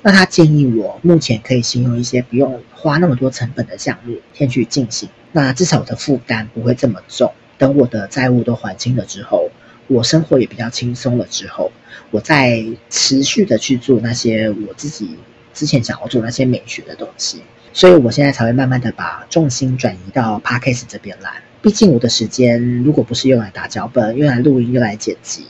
[0.03, 7.33] 那他建议我目前可以先用一些不用花那么多成本的项目先去进行，那至少我的负担不会这么重。
[7.57, 9.49] 等我的债务都还清了之后，
[9.87, 11.73] 我生活也比较轻松了之后，
[12.11, 15.17] 我再持续的去做那些我自己
[15.55, 17.43] 之前想要做那些美学的东西，
[17.73, 21.41] 所以我现在才会慢慢的把重心转移到 Podcast 这边来。
[21.65, 25.47] 毕竟我的时间如果不是用来打脚本、用来录音、用来剪辑，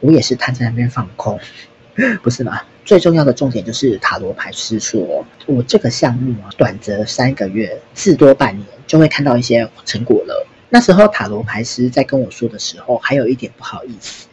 [0.00, 1.38] 我也是瘫在那边放空，
[2.20, 2.60] 不是吗？
[2.84, 10.44] 最重要的重点就是塔罗牌是说，我这个项目啊，短则三个月，至多半年就会看到一些成果了。
[10.68, 14.26] 那时候塔罗牌师在跟我说的时候，还有一点不好意思，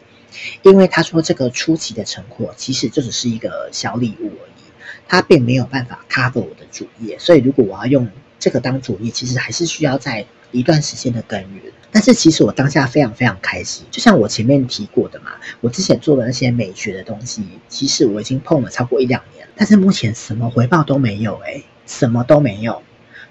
[0.64, 4.64] 因为他说这个初期的成果其实就只是一个小礼物而已，
[5.08, 8.10] 他并没有办法 cover 我的主业，所以如果我要用
[8.40, 11.72] 这个当主业，其实还是需要在一段时间的耕耘。
[11.92, 15.32] 但是其实我当下非常非常开心，就像我前面提过的嘛，
[15.62, 22.82] 我之前做的那些美学的东西，其实我已经碰了超过一两年，但是目前什么回报都没有，诶，什么都没有。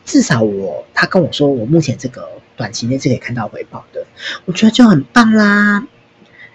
[0.04, 2.28] 至少我他跟我说，我目前这个。
[2.58, 4.04] 短期内是可以看到回报的，
[4.44, 5.86] 我觉得就很棒啦。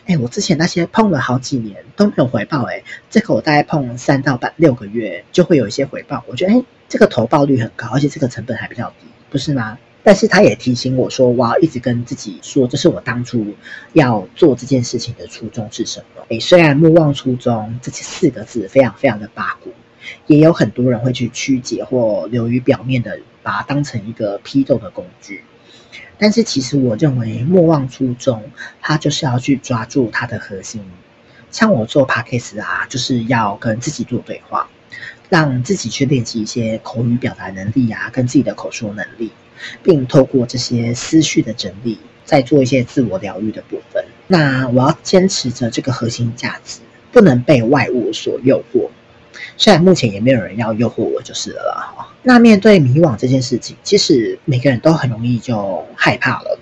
[0.05, 6.21] 哎，我之前那些碰了好几年都没有回报，哎，这个我大概碰三到半六个月就会有一些回报。
[6.27, 9.77] 我觉得，哎，这个投报率很高，而且这个成本还比较低，不是吗？
[10.03, 13.55] 但是他也提醒我说，我要一直跟自己说，这是我当初
[13.93, 16.23] 要做这件事情的初衷是什么？
[16.29, 19.71] 哎，虽然莫忘初衷这四个字非常非常的八股，
[20.27, 25.41] 也有很多人会去曲解或流于表面的，把它当成一个批斗的工具。
[26.17, 28.43] 但是其实我认为莫忘初衷，
[28.81, 30.81] 他就是要去抓住它的核心。
[31.49, 34.67] 像我做 Podcast 啊，就是要跟自己做对话，
[35.29, 39.31] 让自己去练习一些口语表达能力啊，跟自己的口说能力，
[39.81, 44.03] 并透过这些思绪的整理，再做一些自我疗愈的部分。
[44.27, 46.79] 那我要坚持着这个核心价值，
[47.11, 48.89] 不能被外物所诱惑。
[49.57, 52.13] 虽然目前也没有人要诱惑我，就是了哈。
[52.23, 56.59] 那面对迷惘这件事情，其实每个人都很容易就害怕了。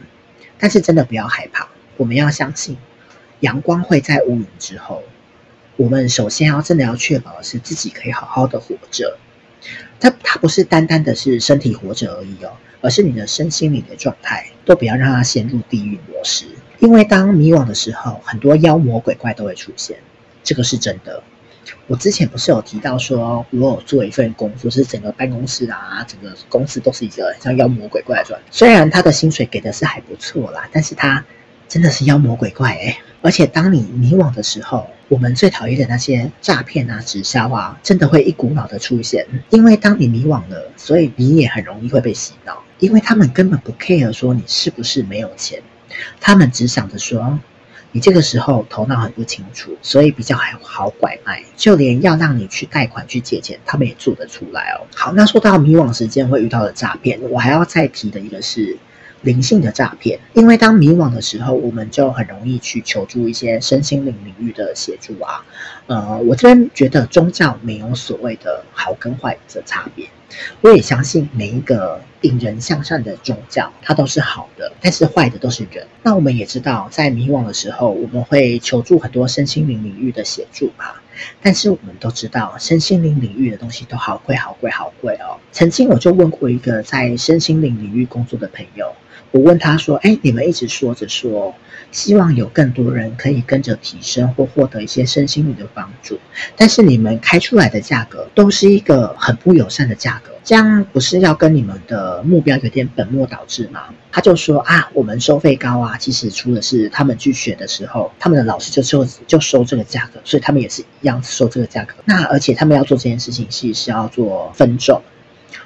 [0.57, 1.67] 但是真的不要害怕，
[1.97, 2.77] 我们要相信，
[3.41, 5.03] 阳光会在乌云之后。
[5.77, 9.17] 我们首先要真的要确保的是自己可以好好的活着。
[9.99, 12.51] 它它不是单单的是身体活着而已哦，
[12.81, 16.45] 而是你的身心灵的状态都不要让它陷入地狱模式。
[16.79, 19.97] 因为当迷惘的时候，很多妖魔鬼怪都会出现，
[20.43, 21.23] 这个是真的。
[21.87, 28.39] 我之前不是有提到说，我有做一份工作，是整个办公室啊，整个公司都是一个像妖魔鬼怪的状。
[28.49, 31.23] 虽然他的薪水给的是还不错啦，但是他
[31.67, 32.97] 真的是妖魔鬼怪哎。
[33.21, 39.27] 而且当你迷惘的时候，我们最讨厌的那些诈骗啊、直销啊，真的会一股脑的出现。
[39.51, 45.63] 因为当你迷惘了，所以你也很容易会被洗脑，因为他们根本不 care 说你是不是没有钱，
[46.19, 47.39] 他们只想着说。
[47.93, 54.87] 你这个时候头脑很不清楚，所以比较还好拐卖，就连要让你去贷款去借钱，他们也做得出来哦。
[54.95, 58.77] 好，那说到迷惘时间会遇到的诈骗，我还要再提的一个是
[59.23, 65.43] 灵性的诈骗，因为当迷惘的时候，我们就很容易去求助一些身心灵领域的协助啊。
[65.87, 70.07] 呃，我这边觉得宗教没有所谓的好跟坏的差别。
[70.61, 75.85] 我也相信每一个引人向善的宗教，它都是好的，但是坏的都是人。
[76.03, 80.85] 那我们也知道，在迷惘的时候，我们会求助很多身心灵领域的协助嘛。
[81.41, 85.37] 但是我们都知道，身心灵领域的东西都好贵、好贵、好贵哦。
[85.51, 88.93] 曾经我就问过一个在身心灵领域工作的朋友，
[89.31, 91.53] 我问他说：“哎，你们一直说着说。”
[91.91, 96.17] 希望有更多人可以跟着提升或获得一些身心灵的帮助，
[96.55, 103.81] 但是你们开出来的价格都是一个很不友善的价格，这样不是要跟你们的目标有点本末倒置吗？
[104.11, 111.95] 他就说啊，我们收费高啊，其实除了是他们去学的时候，他们的老师就收就收这个价格，所以他们也是一样收这个价格。
[112.05, 115.01] 那而且他们要做这件事情，其实是要做分众。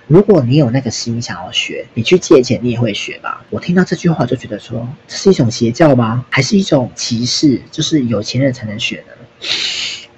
[0.08, 3.46] 如果你有那个心想要学，你去借钱，你也会学吧？
[3.50, 6.26] 我听到这句话就觉得说，这是一种邪教吗？
[6.30, 7.62] 还是一种歧视？
[7.72, 9.48] 就是有钱人才能学呢？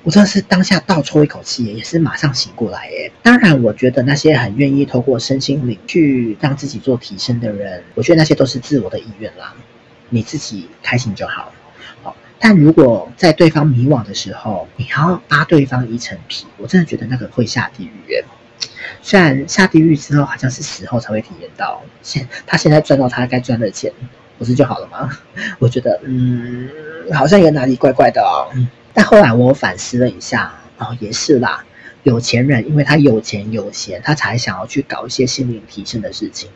[0.03, 3.11] 我真的是当下倒抽一口气，也是马上醒过来耶。
[3.21, 9.53] 当然，我觉得那些很愿意透过身心灵去让自己做提升的人，我觉得那些都是自我的意愿啦。
[10.09, 11.51] 你自己开心就好。
[12.03, 18.23] 好，但如果在对方迷惘的时候，你还要扒对方一层皮，我真的觉得那个会下地狱耶。
[19.01, 23.91] 虽然下地狱之后好像是死后才会体验到，现他现在赚到他该赚的钱，
[24.37, 25.09] 不是就好了吗？
[25.59, 26.69] 我觉得，嗯，
[27.13, 28.51] 好像有哪里怪怪的哦。
[28.93, 31.63] 但后来我反思了一下，哦，也是啦，
[32.03, 36.49] 有钱人因为他有钱有闲，他才想要去搞一些心灵提升的事情。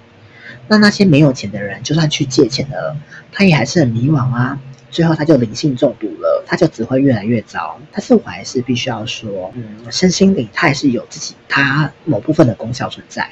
[0.67, 2.97] 那那些没有钱的人，就算去借钱了，
[3.31, 4.59] 他也还是很迷惘啊。
[4.91, 7.79] 最后他就灵性中毒了，他就只会越来越糟。
[7.91, 13.27] 但是我还是必须要说，嗯，身心灵它还是有自己它某部分的功效存在。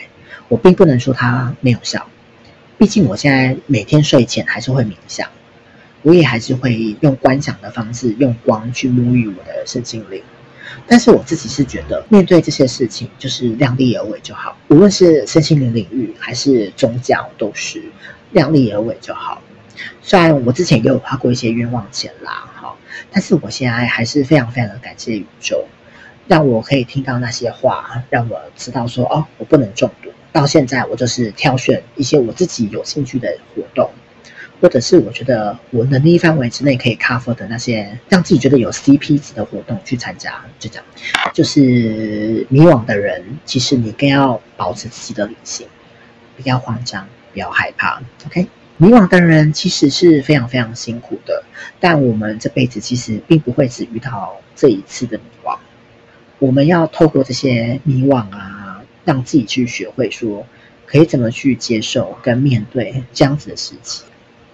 [0.48, 2.08] 我并不能说它没有效，
[2.78, 5.28] 毕竟我现在每天睡前还是会冥想，
[6.02, 10.24] 我也还是会用观想的方式，用光去沐浴我的身心灵。
[10.88, 17.84] 但是我自己是觉得，面对这些事情就是量力而为就好，无论是身心灵领域还是宗教，都是
[18.32, 19.42] 量力而为就好。
[20.02, 22.76] 虽然我之前也有花过一些冤枉钱啦，哈，
[23.12, 25.66] 但是我现在还是非常非常的感谢宇宙，
[26.28, 30.10] 让我可以听到那些话，让我知道说哦，我不能中毒。
[30.32, 33.90] 到现在我就是挑选一些我自己有兴趣的活动，
[34.62, 40.40] 或者是我觉得我能力范围之内可以 cover 的那些让自己觉得有 CP 值的活动去参加。
[40.60, 40.86] 就这样，
[41.34, 45.68] 就是迷惘的人，其实你更要保持自己的理性，
[46.38, 48.48] 不要慌张，不要害怕，OK。
[48.82, 51.44] 迷惘的人其实是非常非常辛苦的，
[51.82, 55.58] 但我们这辈子其实并不会只遇到这一次的迷惘。
[56.40, 60.48] 我们要透过这些迷惘啊，让自己去学会说，
[60.86, 64.06] 可以怎么去接受跟面对这样子的事情。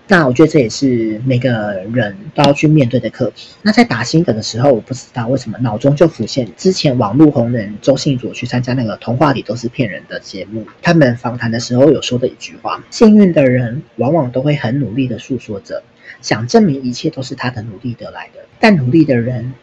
[0.08, 3.56] 那我觉得这也是每个人都要去面对的课题。
[3.64, 15.82] 那在打心得的时候，我不知道为什么脑中就浮现之前网络红人周信佐去参加那个童话里都是骗人的节目，他们访谈的时候有说的一句话：幸运的人往往都会很努力的诉说着，
[16.22, 19.54] 想证明一切都是他的努力得来的，但努力的人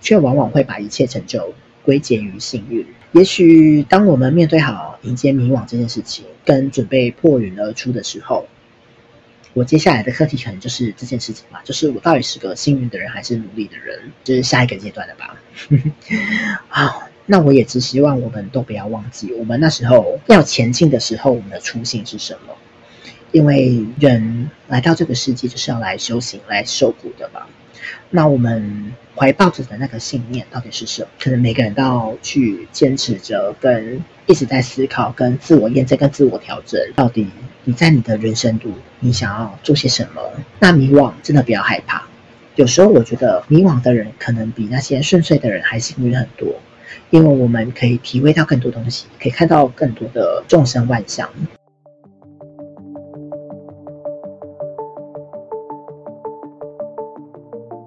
[0.00, 1.52] 却往往会把一切成就
[1.84, 2.86] 归结于幸运。
[3.12, 8.46] 也许当我们面对好迎接迷惘这件事情，跟准备破云而出的时候。
[9.52, 15.36] 我接下来的课题可能就是这件事情吧，就是我到底是个幸运的人还是努力的人，就是下一个阶段的吧。
[16.68, 22.54] 好，那我也只希望我们都不要忘记，我们那时候要前进的时候，我们的初心是什么？
[23.32, 27.48] 因为人来到这个世界就是要来修行、来受苦的吧。
[28.10, 31.08] 那我们怀抱着的那个信念到底是什么？
[31.18, 37.26] 可能每个人都要去坚持着，跟一直在思考、跟自我验证、跟自我调整，到底。
[37.64, 40.22] 你在你的人生路，你想要做些什么？
[40.58, 42.02] 那迷惘真的不要害怕，
[42.54, 46.54] 有时候我觉得迷惘的人可能比那些顺遂的人还幸运很多，
[47.10, 51.28] 因为我们可以体会到更多东西，可以看到更多的众生万象。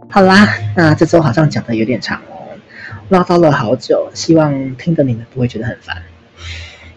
[0.09, 0.47] 好啦，
[0.77, 2.55] 那这周好像讲的有点长哦，
[3.09, 5.97] 唠叨了好久，希望听的你们不会觉得很烦。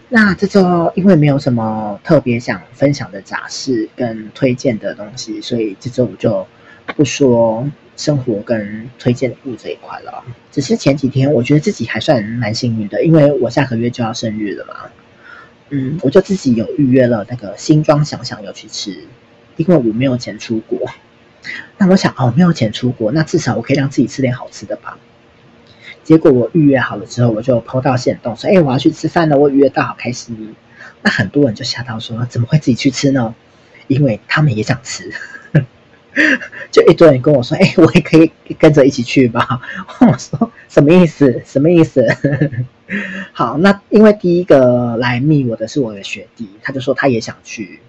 [0.09, 6.47] 那这周因为没有什么特别想分享的杂事跟推荐的东西，所以这周我就
[6.95, 10.23] 不说生活跟推荐物这一块了。
[10.49, 14.75] 只是前几天我觉得自己还算蛮幸运的，因为我下个月就要生日了嘛。
[15.71, 19.03] 嗯，我就自己有预约了那个新庄想想要去吃，
[19.57, 20.79] 因为我没有钱出国。
[21.77, 24.97] 那我想哦，没有钱出国，那至少我可以让自己吃点好吃的吧。
[26.07, 30.55] 结果我预约好了之后，我就 PO 到限动说：“哎，我要去吃饭了，我预约到，好开心。”
[31.03, 33.35] 那很多人就吓到说：“怎么会自己去吃呢？”
[33.87, 35.11] 因为他们也想吃，
[36.71, 39.59] 就一堆人跟我说：“哎，我也可以跟着一起去吧。
[39.99, 41.41] ”我说：“什么意思？
[41.45, 42.07] 什么意思？”
[43.33, 47.81] 好，那因为第一个来密我的是我的学弟，他就说他也想去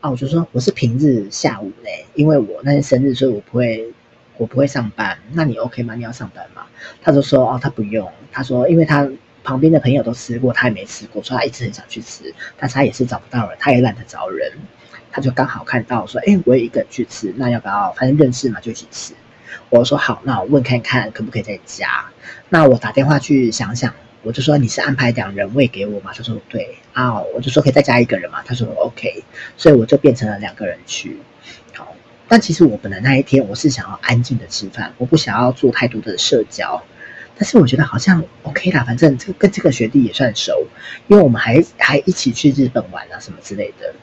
[0.00, 3.94] 啊，我就说我是平日下午嘞，因为我那天生日，所以我不会。
[4.36, 5.94] 我不会上班，那你 OK 吗？
[5.94, 6.66] 你要上班吗？
[7.02, 8.10] 他就说哦，他不用。
[8.30, 9.08] 他说，因为他
[9.44, 14.52] 旁边的朋友都吃过，他也没吃过，所以他一直很想去吃，但是他也是找不到人，他也懒得找人，
[15.10, 17.92] 他就刚好看到说，哎，我也一个人去吃，那要不要？
[17.92, 19.14] 反正认识嘛，就一起吃。
[19.68, 22.04] 我说好，那我问看看可不可以在家。
[22.48, 26.12] 那我打电话去想想，我就说你是安排两人位给我吗？
[26.14, 29.24] 他说对啊，我就说可以再加一个人嘛，他说 OK，
[29.56, 31.18] 所以我就变成了两个人去。
[31.74, 31.94] 好
[32.32, 36.82] 但其实我本来那一天我是想要安静的吃饭，我不想要做太多的社交。
[37.36, 40.66] 但是我觉得好像 OK 啦，反正这跟这个学弟也算熟，
[41.08, 43.94] 因为我们还还一起去日本玩啊什么之类的，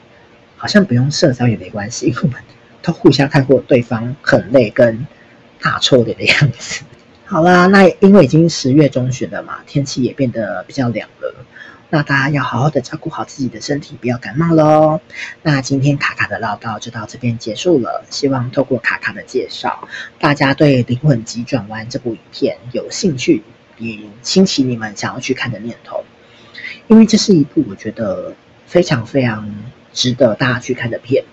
[0.56, 2.40] 好像不用社交也没关系，因为我们
[2.82, 5.04] 都互相看过对方很累跟
[5.60, 6.84] 大臭脸的样子。
[7.26, 11.34] 好啦，那因为已经十月中旬了嘛，天气也变得比较凉了。
[11.92, 15.00] 那大家要好好的照顾好自己的身体，不要感冒喽。
[15.42, 18.04] 那今天卡卡的唠叨就到这边结束了。
[18.10, 19.88] 希望透过卡卡的介绍，
[20.20, 23.42] 大家对《灵魂急转弯》这部影片有兴趣，
[23.78, 26.04] 也兴起你们想要去看的念头。
[26.86, 28.34] 因为这是一部我觉得
[28.66, 29.52] 非常非常
[29.92, 31.24] 值得大家去看的片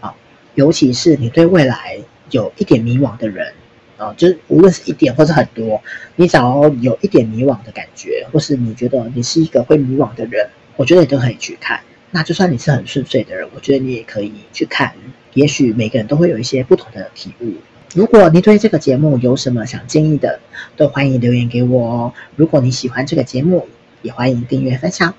[0.00, 0.14] 啊，
[0.54, 1.98] 尤其是你对未来
[2.30, 3.52] 有一点迷惘的人。
[4.00, 5.80] 啊，就是无论是一点或是很多，
[6.16, 11.78] 你只要有一点迷惘的感觉，或是你觉得你是一个会迷惘的人，我觉得你都可以去看。
[12.10, 14.92] 那就算你是很顺遂的人，我觉得你也可以去看。
[15.34, 17.52] 也许每个人都会有一些不同的体悟。
[17.94, 20.40] 如果你对这个节目有什么想建议的，
[20.76, 22.12] 都欢迎留言给我哦。
[22.36, 23.68] 如果你喜欢这个节目，
[24.02, 25.14] 也欢迎订阅分享。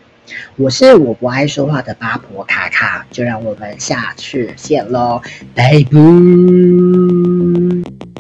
[0.56, 5.22] 我是我不爱说话的八婆卡卡，就让我们下次见喽，
[5.56, 8.11] 拜拜。